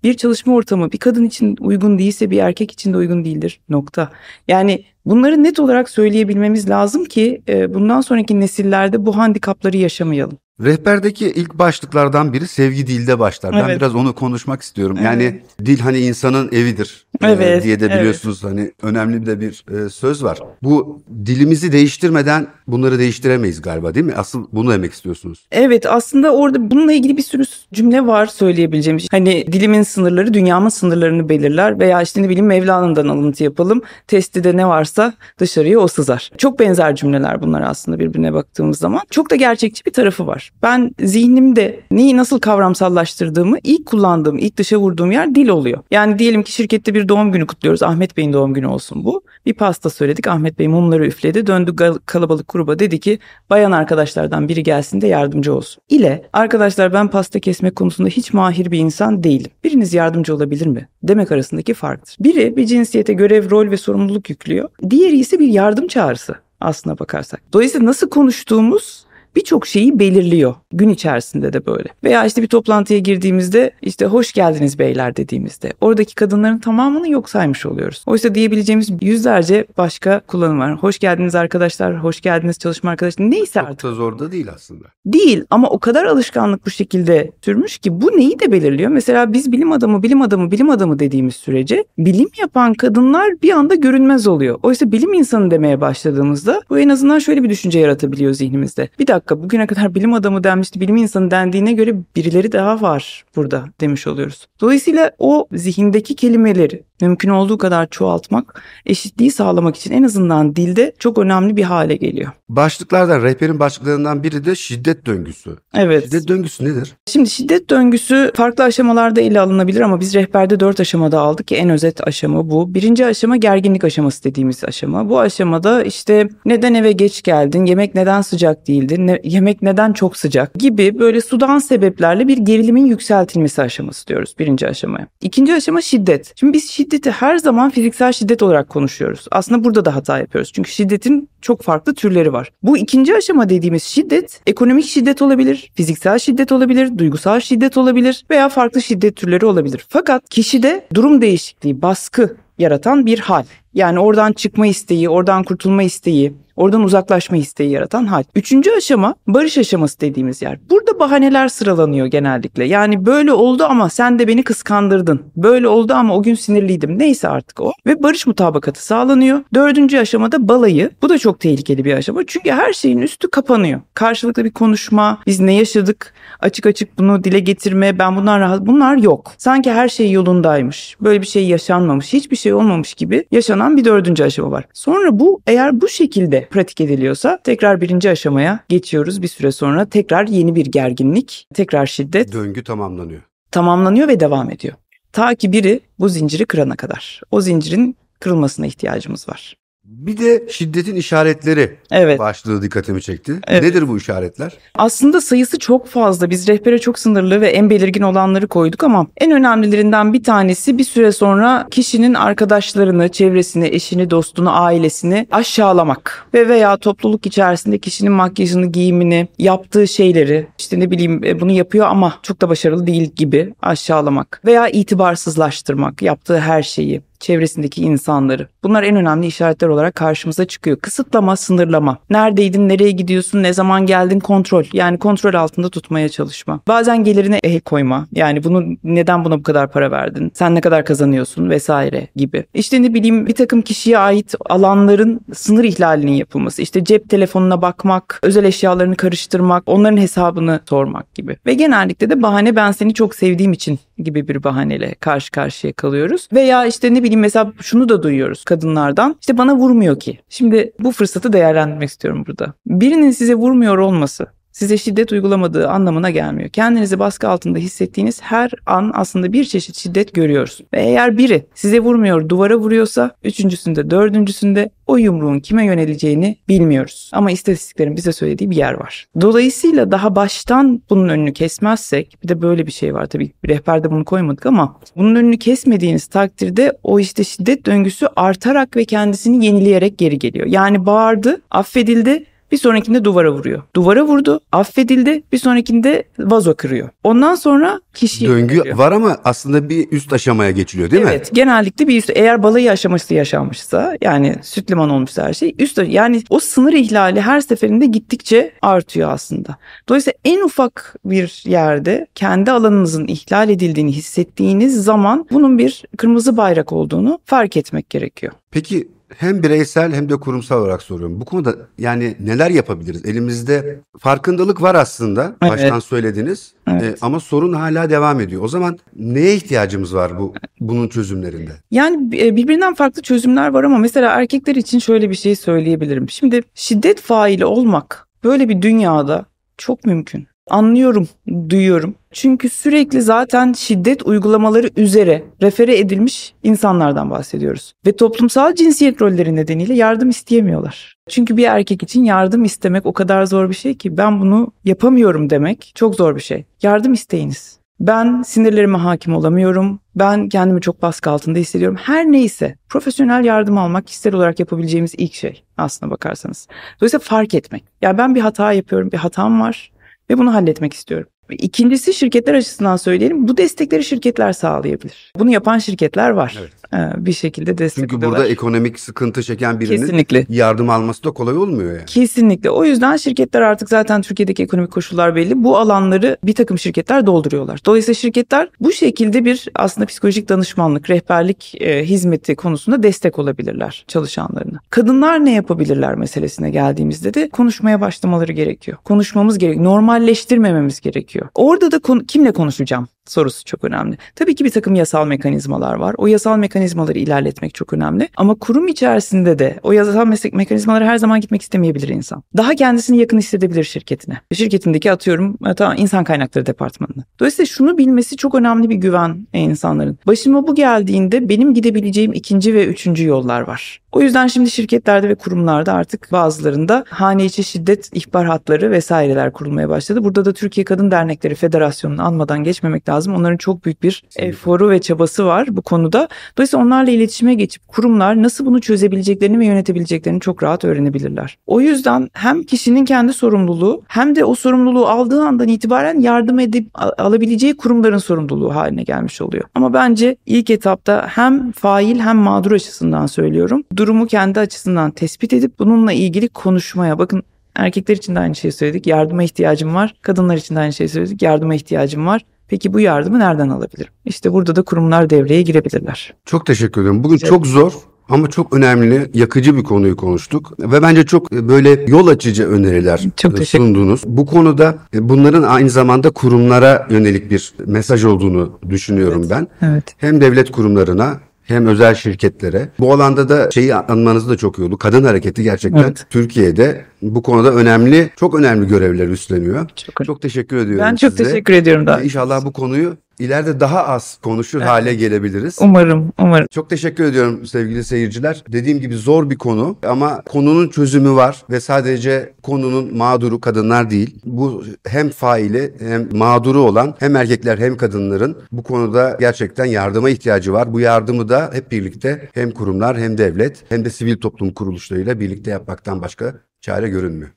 bir 0.02 0.14
çalışma 0.14 0.54
ortamı 0.54 0.92
bir 0.92 0.98
kadın 0.98 1.24
için 1.24 1.56
uygun 1.60 1.98
değilse 1.98 2.30
bir 2.30 2.38
erkek 2.38 2.70
için 2.70 2.92
de 2.92 2.96
uygun 2.96 3.24
değildir 3.24 3.60
nokta. 3.68 4.10
Yani 4.48 4.84
bunları 5.06 5.42
net 5.42 5.60
olarak 5.60 5.90
söyleyebilmemiz 5.90 6.70
lazım 6.70 7.04
ki 7.04 7.42
e, 7.48 7.74
bundan 7.74 8.00
sonraki 8.00 8.40
nesillerde 8.40 9.06
bu 9.06 9.16
handikapları 9.16 9.76
yaşamayalım. 9.76 10.38
Rehberdeki 10.61 11.26
ilk 11.26 11.54
başlıklardan 11.54 12.32
biri 12.32 12.49
sevgi 12.49 12.87
dilde 12.87 13.18
başlar. 13.18 13.52
Ben 13.52 13.59
Evet. 13.64 13.76
biraz 13.80 13.94
onu 13.94 14.14
konuşmak 14.14 14.62
istiyorum. 14.62 14.97
Evet. 14.99 15.06
Yani 15.06 15.42
dil 15.64 15.78
hani 15.78 15.99
insanın 15.99 16.49
evidir 16.52 17.06
e, 17.23 17.26
Evet, 17.26 17.64
diye 17.64 17.80
de 17.80 17.87
evet. 17.87 17.99
biliyorsunuz 18.00 18.44
hani 18.44 18.73
önemli 18.82 19.26
de 19.26 19.40
bir 19.40 19.64
e, 19.87 19.88
söz 19.88 20.25
var. 20.25 20.38
Bu 20.62 21.02
dilimizi 21.26 21.73
değiştirmeden 21.73 22.47
bunları 22.66 22.99
değiştiremeyiz 22.99 23.62
galiba 23.62 23.94
değil 23.94 24.06
mi? 24.06 24.14
Asıl 24.16 24.47
bunu 24.52 24.73
demek 24.73 24.92
istiyorsunuz. 24.92 25.47
Evet 25.52 25.87
aslında 25.87 26.35
orada 26.35 26.71
bununla 26.71 26.92
ilgili 26.92 27.16
bir 27.16 27.23
sürü 27.23 27.44
cümle 27.73 28.06
var 28.06 28.26
söyleyebileceğim. 28.26 28.99
Hani 29.11 29.47
dilimin 29.52 29.82
sınırları 29.82 30.35
dünyamın 30.35 30.68
sınırlarını 30.68 31.28
belirler 31.28 31.78
veya 31.78 32.02
işte 32.02 32.23
ne 32.23 32.28
bileyim 32.28 32.47
Mevlana'dan 32.47 33.09
alıntı 33.09 33.44
yapalım. 33.44 33.82
Testide 34.06 34.56
ne 34.56 34.66
varsa 34.66 35.14
dışarıya 35.38 35.78
o 35.78 35.88
sızar. 35.88 36.30
Çok 36.38 36.59
benzer 36.59 36.94
cümleler 36.94 37.42
bunlar 37.42 37.62
aslında 37.62 37.99
birbirine 37.99 38.32
baktığımız 38.32 38.78
zaman. 38.78 39.00
Çok 39.11 39.30
da 39.30 39.37
gerçekçi 39.37 39.85
bir 39.85 39.92
tarafı 39.92 40.26
var. 40.26 40.41
Ben 40.62 40.94
zihnimde 41.00 41.80
neyi 41.90 42.16
nasıl 42.16 42.40
kavramsallaştırdığımı 42.40 43.58
ilk 43.62 43.87
kullandığım, 43.87 44.38
ilk 44.38 44.56
dışa 44.56 44.76
vurduğum 44.76 45.12
yer 45.12 45.34
dil 45.34 45.49
oluyor. 45.49 45.82
Yani 45.90 46.18
diyelim 46.18 46.42
ki 46.42 46.52
şirkette 46.52 46.94
bir 46.94 47.08
doğum 47.08 47.32
günü 47.32 47.46
kutluyoruz. 47.46 47.82
Ahmet 47.82 48.16
Bey'in 48.16 48.32
doğum 48.32 48.54
günü 48.54 48.66
olsun 48.66 49.04
bu. 49.04 49.22
Bir 49.46 49.54
pasta 49.54 49.90
söyledik. 49.90 50.26
Ahmet 50.26 50.58
Bey 50.58 50.68
mumları 50.68 51.06
üfledi. 51.06 51.46
Döndü 51.46 51.76
kalabalık 52.06 52.49
gruba 52.49 52.78
dedi 52.78 53.00
ki 53.00 53.18
bayan 53.50 53.72
arkadaşlardan 53.72 54.49
biri 54.49 54.62
gelsin 54.62 55.00
de 55.00 55.06
yardımcı 55.06 55.54
olsun. 55.54 55.82
İle 55.88 56.28
arkadaşlar 56.32 56.92
ben 56.92 57.08
pasta 57.08 57.40
kesmek 57.40 57.76
konusunda 57.76 58.08
hiç 58.08 58.32
mahir 58.32 58.70
bir 58.70 58.78
insan 58.78 59.22
değilim. 59.22 59.50
Biriniz 59.64 59.94
yardımcı 59.94 60.34
olabilir 60.34 60.66
mi? 60.66 60.88
Demek 61.02 61.32
arasındaki 61.32 61.75
farktır. 61.75 62.16
Biri 62.20 62.56
bir 62.56 62.66
cinsiyete 62.66 63.12
görev, 63.12 63.50
rol 63.50 63.70
ve 63.70 63.76
sorumluluk 63.76 64.30
yüklüyor. 64.30 64.68
Diğeri 64.90 65.18
ise 65.18 65.38
bir 65.38 65.49
yardım 65.49 65.87
çağrısı 65.87 66.34
aslına 66.61 66.99
bakarsak. 66.99 67.42
Dolayısıyla 67.52 67.87
nasıl 67.87 68.08
konuştuğumuz 68.08 69.04
birçok 69.36 69.66
şeyi 69.66 69.98
belirliyor 69.98 70.54
gün 70.72 70.88
içerisinde 70.88 71.52
de 71.52 71.66
böyle. 71.66 71.88
Veya 72.04 72.24
işte 72.24 72.42
bir 72.42 72.46
toplantıya 72.46 72.98
girdiğimizde 72.98 73.70
işte 73.82 74.06
hoş 74.06 74.32
geldiniz 74.32 74.78
beyler 74.78 75.16
dediğimizde 75.16 75.72
oradaki 75.80 76.14
kadınların 76.14 76.58
tamamını 76.58 77.10
yok 77.10 77.30
saymış 77.30 77.66
oluyoruz. 77.66 78.04
Oysa 78.06 78.34
diyebileceğimiz 78.34 78.88
yüzlerce 79.00 79.66
başka 79.78 80.20
kullanım 80.20 80.58
var. 80.58 80.76
Hoş 80.76 80.98
geldiniz 80.98 81.34
arkadaşlar, 81.34 81.98
hoş 82.02 82.20
geldiniz 82.20 82.58
çalışma 82.58 82.90
arkadaşlar 82.90 83.30
neyse 83.30 83.60
artık. 83.60 83.78
Çok 83.78 83.90
da 83.90 83.94
zor 83.94 84.18
da 84.18 84.32
değil 84.32 84.46
aslında. 84.54 84.84
Değil 85.06 85.44
ama 85.50 85.70
o 85.70 85.78
kadar 85.78 86.04
alışkanlık 86.04 86.66
bu 86.66 86.70
şekilde 86.70 87.30
sürmüş 87.44 87.78
ki 87.78 88.00
bu 88.02 88.06
neyi 88.16 88.40
de 88.40 88.52
belirliyor? 88.52 88.90
Mesela 88.90 89.32
biz 89.32 89.52
bilim 89.52 89.72
adamı, 89.72 90.02
bilim 90.02 90.22
adamı, 90.22 90.50
bilim 90.50 90.70
adamı 90.70 90.98
dediğimiz 90.98 91.36
sürece 91.36 91.84
bilim 91.98 92.28
yapan 92.40 92.74
kadınlar 92.74 93.30
bir 93.42 93.50
anda 93.50 93.74
görünmez 93.74 94.26
oluyor. 94.26 94.58
Oysa 94.62 94.92
bilim 94.92 95.12
insanı 95.12 95.50
demeye 95.50 95.80
başladığımızda 95.80 96.62
bu 96.70 96.78
en 96.78 96.88
azından 96.88 97.18
şöyle 97.18 97.42
bir 97.42 97.50
düşünce 97.50 97.78
yaratabiliyor 97.78 98.32
zihnimizde. 98.32 98.88
Bir 98.98 99.06
dakika 99.06 99.21
bugüne 99.30 99.66
kadar 99.66 99.94
bilim 99.94 100.14
adamı 100.14 100.44
denmişti, 100.44 100.80
bilim 100.80 100.96
insanı 100.96 101.30
dendiğine 101.30 101.72
göre 101.72 101.94
birileri 102.16 102.52
daha 102.52 102.82
var 102.82 103.24
burada 103.36 103.64
demiş 103.80 104.06
oluyoruz. 104.06 104.46
Dolayısıyla 104.60 105.10
o 105.18 105.46
zihindeki 105.52 106.16
kelimeleri 106.16 106.82
mümkün 107.02 107.28
olduğu 107.28 107.59
kadar 107.59 107.87
çoğaltmak, 107.90 108.62
eşitliği 108.87 109.30
sağlamak 109.30 109.76
için 109.76 109.92
en 109.92 110.02
azından 110.02 110.56
dilde 110.56 110.92
çok 110.99 111.18
önemli 111.18 111.56
bir 111.56 111.62
hale 111.62 111.97
geliyor. 111.97 112.32
Başlıklardan, 112.49 113.23
rehberin 113.23 113.59
başlıklarından 113.59 114.23
biri 114.23 114.44
de 114.44 114.54
şiddet 114.54 115.06
döngüsü. 115.06 115.56
Evet. 115.75 116.04
Şiddet 116.04 116.28
döngüsü 116.28 116.64
nedir? 116.64 116.92
Şimdi 117.06 117.30
şiddet 117.30 117.71
döngüsü 117.71 118.30
farklı 118.35 118.64
aşamalarda 118.64 119.21
ele 119.21 119.40
alınabilir 119.40 119.80
ama 119.80 120.00
biz 120.00 120.14
rehberde 120.14 120.61
dört 120.61 120.80
aşamada 120.80 121.21
aldık 121.21 121.47
ki 121.49 121.56
en 121.56 121.71
özet 121.71 122.09
aşama 122.09 122.50
bu. 122.50 122.75
Birinci 122.75 123.06
aşama 123.06 123.37
gerginlik 123.37 123.85
aşaması 123.85 124.25
dediğimiz 124.25 124.64
aşama. 124.64 125.09
Bu 125.09 125.21
aşamada 125.21 125.82
işte 125.82 126.28
neden 126.44 126.75
eve 126.75 126.92
geç 126.92 127.23
geldin, 127.23 127.66
yemek 127.66 127.94
neden 127.94 128.23
sıcak 128.23 128.68
değildi, 128.68 129.06
ne- 129.06 129.21
yemek 129.25 129.62
neden 129.62 129.92
çok 129.92 130.16
sıcak 130.16 130.54
gibi 130.54 130.99
böyle 130.99 131.21
sudan 131.21 131.59
sebeplerle 131.59 132.28
bir 132.28 132.38
gerilimin 132.38 132.87
yükseltilmesi 132.87 133.62
aşaması 133.62 134.06
diyoruz 134.06 134.35
birinci 134.38 134.68
aşamaya. 134.68 135.06
İkinci 135.21 135.54
aşama 135.54 135.80
şiddet. 135.80 136.32
Şimdi 136.37 136.52
biz 136.52 136.71
şiddeti 136.92 137.11
her 137.11 137.38
zaman 137.38 137.70
fiziksel 137.70 138.12
şiddet 138.12 138.42
olarak 138.42 138.68
konuşuyoruz. 138.68 139.26
Aslında 139.30 139.64
burada 139.64 139.84
da 139.84 139.94
hata 139.94 140.18
yapıyoruz. 140.18 140.52
Çünkü 140.52 140.70
şiddetin 140.70 141.28
çok 141.40 141.62
farklı 141.62 141.94
türleri 141.94 142.32
var. 142.32 142.52
Bu 142.62 142.78
ikinci 142.78 143.16
aşama 143.16 143.49
dediğimiz 143.49 143.82
şiddet 143.82 144.40
ekonomik 144.46 144.84
şiddet 144.84 145.22
olabilir, 145.22 145.70
fiziksel 145.75 146.18
şiddet 146.18 146.52
olabilir, 146.52 146.99
duygusal 146.99 147.40
şiddet 147.40 147.76
olabilir 147.76 148.25
veya 148.30 148.49
farklı 148.49 148.82
şiddet 148.82 149.16
türleri 149.16 149.46
olabilir. 149.46 149.87
Fakat 149.88 150.28
kişide 150.28 150.87
durum 150.94 151.22
değişikliği, 151.22 151.82
baskı 151.82 152.37
yaratan 152.58 153.06
bir 153.06 153.18
hal. 153.18 153.44
Yani 153.75 153.99
oradan 153.99 154.32
çıkma 154.32 154.66
isteği, 154.66 155.08
oradan 155.08 155.42
kurtulma 155.42 155.82
isteği, 155.82 156.32
oradan 156.56 156.82
uzaklaşma 156.82 157.37
isteği 157.37 157.71
yaratan 157.71 158.06
hal. 158.06 158.25
Üçüncü 158.35 158.71
aşama 158.71 159.14
barış 159.26 159.59
aşaması 159.59 160.00
dediğimiz 160.00 160.42
yer. 160.42 160.59
Burada 160.71 160.99
bahaneler 160.99 161.49
sıralanıyor 161.49 162.06
genellikle. 162.06 162.64
Yani 162.64 163.06
böyle 163.06 163.32
oldu 163.32 163.64
ama 163.64 163.90
sen 163.90 164.18
de 164.18 164.28
beni 164.28 164.42
kıskandırdın. 164.42 165.23
Böyle 165.37 165.68
oldu 165.68 165.94
ama 165.94 166.16
o 166.16 166.23
gün 166.23 166.35
sinirliydim. 166.35 166.99
Neyse 166.99 167.28
artık 167.28 167.61
o. 167.61 167.73
Ve 167.87 168.02
barış 168.02 168.26
mutabakatı 168.26 168.85
sağlanıyor. 168.85 169.40
Dördüncü 169.54 169.99
aşamada 169.99 170.49
balayı. 170.49 170.90
Bu 171.02 171.09
da 171.09 171.18
çok 171.18 171.40
tehlikeli 171.40 171.85
bir 171.85 171.94
aşama. 171.94 172.21
Çünkü 172.26 172.50
her 172.50 172.73
şeyin 172.73 172.99
üstü 172.99 173.30
kapanıyor. 173.30 173.80
Karşılıklı 173.94 174.44
bir 174.44 174.52
konuşma, 174.52 175.18
biz 175.26 175.40
ne 175.40 175.54
yaşadık, 175.54 176.14
açık 176.40 176.66
açık 176.66 176.99
bunu 176.99 177.25
dile 177.25 177.40
getirme, 177.40 177.99
ben 177.99 178.16
bundan 178.16 178.40
rahat, 178.40 178.66
bunlar 178.66 178.97
yok. 178.97 179.32
Sanki 179.38 179.73
her 179.73 179.88
şey 179.88 180.11
yolundaymış. 180.11 180.97
Böyle 181.00 181.23
bir 181.23 181.26
şey 181.26 181.47
yaşanmamış, 181.47 182.12
hiçbir 182.12 182.37
şey 182.37 182.54
olmamış 182.54 182.94
gibi 182.94 183.25
yaşanan 183.30 183.76
bir 183.76 183.85
dördüncü 183.85 184.25
aşama 184.25 184.50
var. 184.50 184.64
Sonra 184.73 185.18
bu 185.18 185.40
eğer 185.47 185.80
bu 185.80 185.88
şekilde 185.88 186.41
pratik 186.50 186.80
ediliyorsa 186.80 187.38
tekrar 187.44 187.80
birinci 187.80 188.11
aşamaya 188.11 188.61
geçiyoruz 188.68 189.22
bir 189.22 189.28
süre 189.28 189.52
sonra. 189.52 189.84
Tekrar 189.87 190.26
yeni 190.26 190.54
bir 190.54 190.66
gerginlik, 190.66 191.46
tekrar 191.54 191.87
şiddet 191.87 192.32
Döngü 192.32 192.64
tamamlanıyor. 192.64 193.22
tamamlanıyor 193.50 194.08
ve 194.08 194.20
devam 194.20 194.50
ediyor. 194.50 194.75
Ta 195.12 195.34
ki 195.34 195.52
biri 195.52 195.80
bu 195.99 196.08
zinciri 196.08 196.44
kırana 196.44 196.76
kadar. 196.76 197.20
O 197.30 197.40
zincirin 197.40 197.96
kırılmasına 198.20 198.66
ihtiyacımız 198.66 199.28
var. 199.28 199.56
Bir 199.92 200.16
de 200.18 200.44
şiddetin 200.49 200.96
işaretleri 200.96 201.76
Evet. 201.90 202.18
başlığı 202.18 202.62
dikkatimi 202.62 203.02
çekti. 203.02 203.32
Evet. 203.49 203.62
Nedir 203.62 203.88
bu 203.88 203.96
işaretler? 203.96 204.52
Aslında 204.75 205.20
sayısı 205.20 205.58
çok 205.58 205.87
fazla. 205.87 206.30
Biz 206.30 206.49
rehbere 206.49 206.78
çok 206.78 206.99
sınırlı 206.99 207.40
ve 207.40 207.49
en 207.49 207.70
belirgin 207.70 208.02
olanları 208.02 208.49
koyduk 208.49 208.84
ama 208.84 209.06
en 209.20 209.30
önemlilerinden 209.30 210.12
bir 210.12 210.22
tanesi 210.22 210.78
bir 210.78 210.84
süre 210.84 211.12
sonra 211.12 211.66
kişinin 211.70 212.14
arkadaşlarını, 212.14 213.08
çevresini, 213.08 213.66
eşini, 213.66 214.11
dostunu, 214.11 214.62
ailesini 214.62 215.26
aşağılamak 215.30 216.26
ve 216.34 216.49
veya 216.49 216.76
topluluk 216.76 217.26
içerisinde 217.26 217.78
kişinin 217.78 218.12
makyajını, 218.12 218.66
giyimini, 218.66 219.28
yaptığı 219.38 219.88
şeyleri, 219.88 220.46
işte 220.58 220.80
ne 220.80 220.90
bileyim 220.90 221.25
e, 221.25 221.40
bunu 221.40 221.52
yapıyor 221.52 221.87
ama 221.87 222.18
çok 222.22 222.40
da 222.40 222.49
başarılı 222.49 222.87
değil 222.87 223.12
gibi 223.16 223.54
aşağılamak 223.62 224.40
veya 224.44 224.68
itibarsızlaştırmak 224.68 226.02
yaptığı 226.02 226.38
her 226.38 226.62
şeyi 226.62 227.02
çevresindeki 227.22 227.82
insanları. 227.82 228.48
Bunlar 228.62 228.82
en 228.82 228.96
önemli 228.96 229.26
işaretler 229.26 229.68
olarak 229.68 229.94
karşımıza 229.94 230.44
çıkıyor. 230.44 230.76
Kısıtlama, 230.76 231.36
sınırlama. 231.36 231.98
Neredeydin, 232.10 232.68
nereye 232.68 232.90
gidiyorsun, 232.90 233.42
ne 233.42 233.52
zaman 233.52 233.86
geldin 233.86 234.20
kontrol. 234.20 234.64
Yani 234.72 234.98
kontrol 234.98 235.34
altında 235.34 235.68
tutmaya 235.68 236.08
çalışma. 236.08 236.60
Bazen 236.68 237.04
gelirine 237.04 237.40
el 237.42 237.60
koyma. 237.60 238.06
Yani 238.12 238.44
bunu 238.44 238.64
neden 238.84 239.24
buna 239.24 239.38
bu 239.38 239.42
kadar 239.42 239.72
para 239.72 239.90
verdin? 239.90 240.32
Sen 240.34 240.54
ne 240.54 240.60
kadar 240.60 240.84
kazanıyorsun 240.84 241.50
vesaire 241.50 242.08
gibi. 242.16 242.44
İşte 242.54 242.82
ne 242.82 242.94
bileyim 242.94 243.26
bir 243.26 243.34
takım 243.34 243.62
kişiye 243.62 243.98
ait 243.98 244.34
alanların 244.50 245.20
sınır 245.34 245.64
ihlalinin 245.64 246.12
yapılması. 246.12 246.62
İşte 246.62 246.84
cep 246.84 247.08
telefonuna 247.08 247.62
bakmak, 247.62 248.20
özel 248.22 248.44
eşyalarını 248.44 248.96
karıştırmak, 248.96 249.62
onların 249.66 249.96
hesabını 249.96 250.60
sormak 250.68 251.14
gibi. 251.14 251.36
Ve 251.46 251.54
genellikle 251.54 252.10
de 252.10 252.22
bahane 252.22 252.56
ben 252.56 252.72
seni 252.72 252.94
çok 252.94 253.14
sevdiğim 253.14 253.52
için 253.52 253.78
gibi 253.98 254.28
bir 254.28 254.44
bahaneyle 254.44 254.94
karşı 254.94 255.30
karşıya 255.30 255.72
kalıyoruz. 255.72 256.28
Veya 256.32 256.66
işte 256.66 256.94
ne 256.94 257.02
bileyim 257.02 257.12
mesela 257.16 257.52
şunu 257.61 257.88
da 257.88 258.02
duyuyoruz 258.02 258.45
kadınlardan. 258.45 259.16
İşte 259.21 259.38
bana 259.38 259.57
vurmuyor 259.57 260.00
ki. 260.00 260.19
Şimdi 260.28 260.73
bu 260.81 260.92
fırsatı 260.92 261.33
değerlendirmek 261.33 261.88
istiyorum 261.88 262.25
burada. 262.26 262.54
Birinin 262.66 263.11
size 263.11 263.35
vurmuyor 263.35 263.78
olması 263.78 264.26
size 264.52 264.78
şiddet 264.78 265.12
uygulamadığı 265.12 265.68
anlamına 265.68 266.11
gelmiyor. 266.11 266.49
Kendinizi 266.49 266.99
baskı 266.99 267.28
altında 267.28 267.59
hissettiğiniz 267.59 268.23
her 268.23 268.50
an 268.66 268.90
aslında 268.94 269.32
bir 269.32 269.44
çeşit 269.44 269.76
şiddet 269.76 270.14
görüyorsun. 270.14 270.66
Ve 270.75 270.80
eğer 270.80 271.18
biri 271.18 271.47
size 271.54 271.80
vurmuyor 271.80 272.28
duvara 272.28 272.56
vuruyorsa 272.56 273.11
üçüncüsünde 273.25 273.90
dördüncüsünde 273.90 274.71
o 274.87 274.97
yumruğun 274.97 275.40
kime 275.40 275.66
yöneleceğini 275.66 276.37
bilmiyoruz. 276.49 277.11
Ama 277.14 277.30
istatistiklerin 277.30 277.97
bize 277.97 278.12
söylediği 278.12 278.50
bir 278.50 278.56
yer 278.56 278.73
var. 278.73 279.06
Dolayısıyla 279.21 279.90
daha 279.90 280.16
baştan 280.16 280.82
bunun 280.90 281.09
önünü 281.09 281.32
kesmezsek 281.32 282.18
bir 282.23 282.28
de 282.28 282.42
böyle 282.42 282.66
bir 282.66 282.73
şey 282.73 282.94
var 282.94 283.06
tabii 283.06 283.32
rehberde 283.49 283.90
bunu 283.90 284.04
koymadık 284.04 284.47
ama 284.47 284.80
bunun 284.97 285.14
önünü 285.14 285.38
kesmediğiniz 285.38 286.06
takdirde 286.06 286.78
o 286.82 287.00
işte 287.00 287.25
şiddet 287.25 287.66
döngüsü 287.66 288.06
artarak 288.16 288.76
ve 288.76 288.85
kendisini 288.85 289.47
yenileyerek 289.47 289.99
geri 289.99 290.18
geliyor. 290.18 290.47
Yani 290.47 290.87
bağırdı, 290.87 291.42
affedildi 291.50 292.25
bir 292.52 292.56
sonrakinde 292.56 293.04
duvara 293.04 293.32
vuruyor. 293.32 293.62
Duvara 293.76 294.04
vurdu, 294.04 294.40
affedildi, 294.52 295.23
bir 295.32 295.38
sonrakinde 295.38 296.04
vazo 296.18 296.54
kırıyor. 296.54 296.88
Ondan 297.04 297.35
sonra 297.35 297.80
kişi 297.94 298.26
Döngü 298.26 298.62
var 298.78 298.92
ama 298.92 299.16
aslında 299.25 299.68
bir 299.68 299.92
üst 299.92 300.12
aşamaya 300.12 300.50
geçiliyor 300.50 300.90
değil 300.90 301.02
mi? 301.02 301.11
Evet 301.11 301.30
genellikle 301.32 301.88
bir 301.88 301.99
üst 301.99 302.11
eğer 302.14 302.42
balayı 302.42 302.71
aşaması 302.71 303.14
yaşanmışsa 303.14 303.97
yani 304.02 304.37
süt 304.42 304.71
liman 304.71 304.90
olmuşsa 304.90 305.28
her 305.28 305.32
şey 305.32 305.54
üst 305.59 305.78
yani 305.87 306.22
o 306.31 306.40
sınır 306.40 306.72
ihlali 306.72 307.20
her 307.20 307.40
seferinde 307.40 307.87
gittikçe 307.87 308.53
artıyor 308.62 309.11
aslında. 309.11 309.57
Dolayısıyla 309.88 310.18
en 310.24 310.40
ufak 310.40 310.96
bir 311.05 311.42
yerde 311.46 312.07
kendi 312.14 312.50
alanınızın 312.50 313.07
ihlal 313.07 313.48
edildiğini 313.48 313.92
hissettiğiniz 313.92 314.85
zaman 314.85 315.26
bunun 315.31 315.59
bir 315.59 315.83
kırmızı 315.96 316.37
bayrak 316.37 316.72
olduğunu 316.72 317.18
fark 317.24 317.57
etmek 317.57 317.90
gerekiyor. 317.90 318.33
Peki 318.50 318.88
hem 319.18 319.42
bireysel 319.42 319.92
hem 319.92 320.09
de 320.09 320.16
kurumsal 320.16 320.61
olarak 320.61 320.83
soruyorum. 320.83 321.20
Bu 321.20 321.25
konuda 321.25 321.55
yani 321.79 322.16
neler 322.20 322.51
yapabiliriz? 322.51 323.07
Elimizde 323.07 323.81
farkındalık 323.98 324.62
var 324.62 324.75
aslında. 324.75 325.37
Evet. 325.42 325.53
Baştan 325.53 325.81
söylediniz. 325.81 326.53
Evet. 326.68 326.83
Ee, 326.83 326.94
ama 327.01 327.20
sorun 327.20 327.53
hala 327.53 327.90
devam 327.90 328.20
ediyor. 328.20 328.42
O 328.42 328.48
zaman 328.48 328.79
neye 328.96 329.35
ihtiyacımız 329.35 329.94
var 329.94 330.18
bu 330.18 330.35
bunun 330.61 330.88
çözümlerinde? 330.88 331.51
Yani 331.70 332.18
e, 332.18 332.37
birbirinden 332.37 332.75
farklı 332.75 333.03
çözümler 333.03 333.48
var 333.48 333.64
ama 333.64 333.79
mesela 333.79 334.12
erkekler 334.12 334.57
için 334.57 334.79
şöyle 334.79 335.11
bir 335.11 335.14
şey 335.14 335.37
söyleyebilirim. 335.37 336.11
Şimdi 336.11 336.42
şiddet 336.55 337.01
faili 337.01 337.44
olmak 337.44 338.09
böyle 338.25 338.48
bir 338.48 338.62
dünyada 338.62 339.25
çok 339.59 339.87
mümkün. 339.87 340.27
Anlıyorum, 340.50 341.09
duyuyorum. 341.48 341.94
Çünkü 342.12 342.48
sürekli 342.48 343.02
zaten 343.02 343.52
şiddet 343.52 344.02
uygulamaları 344.02 344.70
üzere 344.76 345.24
refere 345.42 345.78
edilmiş 345.78 346.35
insanlardan 346.42 347.11
bahsediyoruz. 347.11 347.72
Ve 347.87 347.96
toplumsal 347.96 348.55
cinsiyet 348.55 349.02
rolleri 349.02 349.37
nedeniyle 349.37 349.74
yardım 349.74 350.11
isteyemiyorlar. 350.11 350.96
Çünkü 351.09 351.37
bir 351.37 351.44
erkek 351.44 351.83
için 351.83 352.05
yardım 352.05 352.44
istemek 352.44 352.87
o 352.87 352.92
kadar 352.92 353.26
zor 353.26 353.48
bir 353.48 353.55
şey 353.55 353.74
ki 353.74 353.96
ben 353.96 354.20
bunu 354.20 354.52
yapamıyorum 354.64 355.31
demek 355.31 355.72
çok 355.74 355.94
zor 355.94 356.16
bir 356.16 356.20
şey. 356.20 356.44
Yardım 356.62 356.92
isteyiniz. 356.92 357.62
Ben 357.81 358.22
sinirlerime 358.22 358.78
hakim 358.78 359.16
olamıyorum. 359.16 359.81
Ben 359.96 360.28
kendimi 360.28 360.61
çok 360.61 360.83
baskı 360.83 361.11
altında 361.11 361.38
hissediyorum. 361.38 361.76
Her 361.83 362.05
neyse 362.07 362.57
profesyonel 362.68 363.24
yardım 363.24 363.59
almak 363.59 363.87
kişisel 363.87 364.14
olarak 364.14 364.40
yapabileceğimiz 364.40 364.94
ilk 364.98 365.14
şey 365.14 365.44
aslına 365.57 365.90
bakarsanız. 365.90 366.48
Dolayısıyla 366.81 367.05
fark 367.05 367.35
etmek. 367.35 367.64
Ya 367.83 367.98
ben 367.98 368.14
bir 368.14 368.20
hata 368.20 368.52
yapıyorum, 368.52 368.92
bir 368.92 368.96
hatam 368.96 369.40
var 369.40 369.71
ve 370.12 370.18
bunu 370.18 370.35
halletmek 370.35 370.72
istiyorum. 370.75 371.12
İkincisi 371.38 371.94
şirketler 371.94 372.35
açısından 372.35 372.76
söyleyelim. 372.76 373.28
Bu 373.28 373.37
destekleri 373.37 373.85
şirketler 373.85 374.32
sağlayabilir. 374.32 375.12
Bunu 375.18 375.30
yapan 375.30 375.58
şirketler 375.58 376.11
var. 376.11 376.38
Evet. 376.40 376.52
Ee, 376.74 377.06
Bir 377.06 377.12
şekilde 377.12 377.58
destek 377.58 377.90
Çünkü 377.90 378.06
burada 378.06 378.26
ekonomik 378.26 378.80
sıkıntı 378.80 379.22
çeken 379.22 379.61
birinin 379.61 379.76
Kesinlikle. 379.76 380.26
yardım 380.28 380.70
alması 380.70 381.04
da 381.04 381.11
kolay 381.11 381.37
olmuyor 381.37 381.72
yani. 381.72 381.85
Kesinlikle. 381.87 382.50
O 382.50 382.64
yüzden 382.64 382.96
şirketler 382.96 383.40
artık 383.40 383.68
zaten 383.68 384.02
Türkiye'deki 384.02 384.42
ekonomik 384.42 384.70
koşullar 384.70 385.16
belli. 385.16 385.44
Bu 385.44 385.58
alanları 385.58 386.16
bir 386.24 386.35
takım 386.35 386.58
şirketler 386.58 387.06
dolduruyorlar. 387.06 387.61
Dolayısıyla 387.66 387.94
şirketler 387.94 388.48
bu 388.61 388.72
şekilde 388.72 389.24
bir 389.24 389.48
aslında 389.54 389.87
psikolojik 389.87 390.28
danışmanlık, 390.28 390.90
rehberlik 390.90 391.54
e, 391.62 391.85
hizmeti 391.85 392.35
konusunda 392.37 392.82
destek 392.82 393.18
olabilirler 393.18 393.85
çalışanlarına. 393.88 394.61
Kadınlar 394.70 395.24
ne 395.24 395.32
yapabilirler 395.32 395.94
meselesine 395.94 396.50
geldiğimizde 396.50 397.14
de 397.14 397.28
konuşmaya 397.28 397.80
başlamaları 397.80 398.32
gerekiyor. 398.32 398.78
Konuşmamız 398.85 399.38
gerekiyor. 399.38 399.64
Normalleştirmememiz 399.64 400.80
gerekiyor. 400.80 401.12
Orada 401.35 401.70
da 401.70 401.79
konu- 401.79 402.07
kimle 402.07 402.33
konuşacağım? 402.33 402.88
sorusu 403.07 403.44
çok 403.44 403.64
önemli. 403.64 403.96
Tabii 404.16 404.35
ki 404.35 404.44
bir 404.44 404.51
takım 404.51 404.75
yasal 404.75 405.07
mekanizmalar 405.07 405.75
var. 405.75 405.94
O 405.98 406.07
yasal 406.07 406.38
mekanizmaları 406.38 406.98
ilerletmek 406.98 407.55
çok 407.55 407.72
önemli. 407.72 408.09
Ama 408.16 408.35
kurum 408.35 408.68
içerisinde 408.68 409.38
de 409.38 409.61
o 409.62 409.72
yasal 409.72 410.07
meslek 410.07 410.33
mekanizmalara 410.35 410.87
her 410.87 410.96
zaman 410.96 411.20
gitmek 411.20 411.42
istemeyebilir 411.42 411.88
insan. 411.88 412.22
Daha 412.37 412.55
kendisini 412.55 412.98
yakın 412.98 413.18
hissedebilir 413.18 413.64
şirketine. 413.64 414.20
Şirketindeki 414.35 414.92
atıyorum 414.92 415.38
e, 415.46 415.55
tamam, 415.55 415.75
insan 415.79 416.05
kaynakları 416.05 416.46
departmanına. 416.46 417.05
Dolayısıyla 417.20 417.46
şunu 417.46 417.79
bilmesi 417.79 418.16
çok 418.16 418.35
önemli 418.35 418.70
bir 418.70 418.75
güven 418.75 419.27
e, 419.33 419.40
insanların. 419.40 419.98
Başıma 420.07 420.46
bu 420.46 420.55
geldiğinde 420.55 421.29
benim 421.29 421.55
gidebileceğim 421.55 422.12
ikinci 422.12 422.55
ve 422.55 422.66
üçüncü 422.66 423.07
yollar 423.07 423.40
var. 423.40 423.83
O 423.92 424.01
yüzden 424.03 424.27
şimdi 424.27 424.51
şirketlerde 424.51 425.09
ve 425.09 425.14
kurumlarda 425.14 425.72
artık 425.72 426.12
bazılarında 426.12 426.85
hane 426.88 427.25
içi 427.25 427.44
şiddet 427.44 427.90
ihbar 427.96 428.27
hatları 428.27 428.70
vesaireler 428.70 429.33
kurulmaya 429.33 429.68
başladı. 429.68 430.05
Burada 430.05 430.25
da 430.25 430.33
Türkiye 430.33 430.64
Kadın 430.64 430.90
Dernekleri 431.02 431.34
Federasyonu'nu 431.34 432.02
anmadan 432.02 432.44
geçmemek 432.44 432.88
lazım. 432.88 433.14
Onların 433.14 433.36
çok 433.36 433.64
büyük 433.64 433.82
bir 433.82 434.02
eforu 434.16 434.70
ve 434.70 434.80
çabası 434.80 435.26
var 435.26 435.48
bu 435.50 435.62
konuda. 435.62 436.08
Dolayısıyla 436.38 436.64
onlarla 436.64 436.90
iletişime 436.90 437.34
geçip 437.34 437.68
kurumlar 437.68 438.22
nasıl 438.22 438.46
bunu 438.46 438.60
çözebileceklerini 438.60 439.38
ve 439.38 439.46
yönetebileceklerini 439.46 440.20
çok 440.20 440.42
rahat 440.42 440.64
öğrenebilirler. 440.64 441.38
O 441.46 441.60
yüzden 441.60 442.08
hem 442.12 442.42
kişinin 442.42 442.84
kendi 442.84 443.12
sorumluluğu 443.12 443.82
hem 443.88 444.16
de 444.16 444.24
o 444.24 444.34
sorumluluğu 444.34 444.86
aldığı 444.86 445.22
andan 445.22 445.48
itibaren 445.48 446.00
yardım 446.00 446.38
edip 446.38 446.68
alabileceği 446.98 447.56
kurumların 447.56 447.98
sorumluluğu 447.98 448.54
haline 448.54 448.82
gelmiş 448.82 449.20
oluyor. 449.22 449.44
Ama 449.54 449.72
bence 449.72 450.16
ilk 450.26 450.50
etapta 450.50 451.06
hem 451.08 451.52
fail 451.52 451.98
hem 451.98 452.16
mağdur 452.16 452.52
açısından 452.52 453.06
söylüyorum. 453.06 453.62
Durumu 453.76 454.06
kendi 454.06 454.40
açısından 454.40 454.90
tespit 454.90 455.32
edip 455.32 455.58
bununla 455.58 455.92
ilgili 455.92 456.28
konuşmaya 456.28 456.98
bakın 456.98 457.22
Erkekler 457.54 457.96
için 457.96 458.14
de 458.14 458.18
aynı 458.18 458.34
şeyi 458.34 458.52
söyledik. 458.52 458.86
Yardıma 458.86 459.22
ihtiyacım 459.22 459.74
var. 459.74 459.94
Kadınlar 460.02 460.36
için 460.36 460.54
de 460.56 460.60
aynı 460.60 460.72
şeyi 460.72 460.88
söyledik. 460.88 461.22
Yardıma 461.22 461.54
ihtiyacım 461.54 462.06
var. 462.06 462.24
Peki 462.48 462.72
bu 462.72 462.80
yardımı 462.80 463.18
nereden 463.18 463.48
alabilirim? 463.48 463.92
İşte 464.04 464.32
burada 464.32 464.56
da 464.56 464.62
kurumlar 464.62 465.10
devreye 465.10 465.42
girebilirler. 465.42 466.14
Çok 466.24 466.46
teşekkür 466.46 466.82
ederim. 466.82 467.04
Bugün 467.04 467.16
Rica 467.16 467.28
çok 467.28 467.46
zor 467.46 467.72
ama 468.08 468.30
çok 468.30 468.54
önemli, 468.54 469.10
yakıcı 469.14 469.56
bir 469.56 469.62
konuyu 469.62 469.96
konuştuk 469.96 470.52
ve 470.60 470.82
bence 470.82 471.06
çok 471.06 471.32
e, 471.32 471.48
böyle 471.48 471.84
yol 471.86 472.06
açıcı 472.06 472.48
öneriler 472.48 473.00
Çok 473.16 473.40
e, 473.40 473.44
sundunuz. 473.44 474.02
Bu 474.06 474.26
konuda 474.26 474.78
e, 474.94 475.08
bunların 475.08 475.42
aynı 475.42 475.70
zamanda 475.70 476.10
kurumlara 476.10 476.86
yönelik 476.90 477.30
bir 477.30 477.54
mesaj 477.66 478.04
olduğunu 478.04 478.58
düşünüyorum 478.70 479.26
ben. 479.30 479.48
Evet. 479.62 479.84
Hem 479.96 480.20
devlet 480.20 480.50
kurumlarına 480.52 481.20
hem 481.42 481.66
özel 481.66 481.94
şirketlere. 481.94 482.68
Bu 482.78 482.92
alanda 482.92 483.28
da 483.28 483.50
şeyi 483.50 483.74
anmanız 483.74 484.28
da 484.28 484.36
çok 484.36 484.58
iyi 484.58 484.62
oldu. 484.62 484.78
Kadın 484.78 485.04
hareketi 485.04 485.42
gerçekten 485.42 485.82
Evet. 485.82 486.06
Türkiye'de 486.10 486.84
bu 487.02 487.22
konuda 487.22 487.54
önemli, 487.54 488.10
çok 488.16 488.34
önemli 488.34 488.68
görevler 488.68 489.08
üstleniyor. 489.08 489.66
Çok, 489.76 490.06
Çok 490.06 490.22
teşekkür 490.22 490.56
ediyorum 490.56 490.84
ben 490.90 490.96
çok 490.96 491.10
size. 491.10 491.24
teşekkür 491.24 491.52
ediyorum 491.52 491.86
daha. 491.86 492.02
İnşallah 492.02 492.44
bu 492.44 492.52
konuyu 492.52 492.96
ileride 493.18 493.60
daha 493.60 493.84
az 493.86 494.18
konuşur 494.22 494.58
Evet. 494.58 494.68
hale 494.68 494.94
gelebiliriz. 494.94 495.58
Umarım, 495.60 496.12
umarım. 496.18 496.46
Çok 496.50 496.70
teşekkür 496.70 497.04
ediyorum 497.04 497.46
sevgili 497.46 497.84
seyirciler. 497.84 498.44
Dediğim 498.52 498.80
gibi 498.80 498.94
zor 498.96 499.30
bir 499.30 499.36
konu 499.38 499.76
ama 499.86 500.22
konunun 500.22 500.68
çözümü 500.68 501.10
var 501.12 501.42
ve 501.50 501.60
sadece 501.60 502.32
konunun 502.42 502.96
mağduru 502.96 503.40
kadınlar 503.40 503.90
değil. 503.90 504.18
Bu 504.24 504.64
hem 504.86 505.08
faili 505.10 505.74
hem 505.80 506.08
mağduru 506.12 506.60
olan 506.60 506.94
hem 506.98 507.16
erkekler 507.16 507.58
hem 507.58 507.76
kadınların 507.76 508.36
bu 508.52 508.62
konuda 508.62 509.16
gerçekten 509.20 509.64
yardıma 509.64 510.10
ihtiyacı 510.10 510.52
var. 510.52 510.72
Bu 510.72 510.80
yardımı 510.80 511.28
da 511.28 511.50
hep 511.52 511.70
birlikte 511.72 512.28
hem 512.34 512.50
kurumlar 512.50 512.98
hem 512.98 513.18
devlet 513.18 513.64
hem 513.68 513.84
de 513.84 513.90
sivil 513.90 514.16
toplum 514.16 514.50
kuruluşlarıyla 514.52 515.20
birlikte 515.20 515.50
yapmaktan 515.50 516.02
başka 516.02 516.34
çare 516.62 516.88
görünmüyor. 516.88 517.31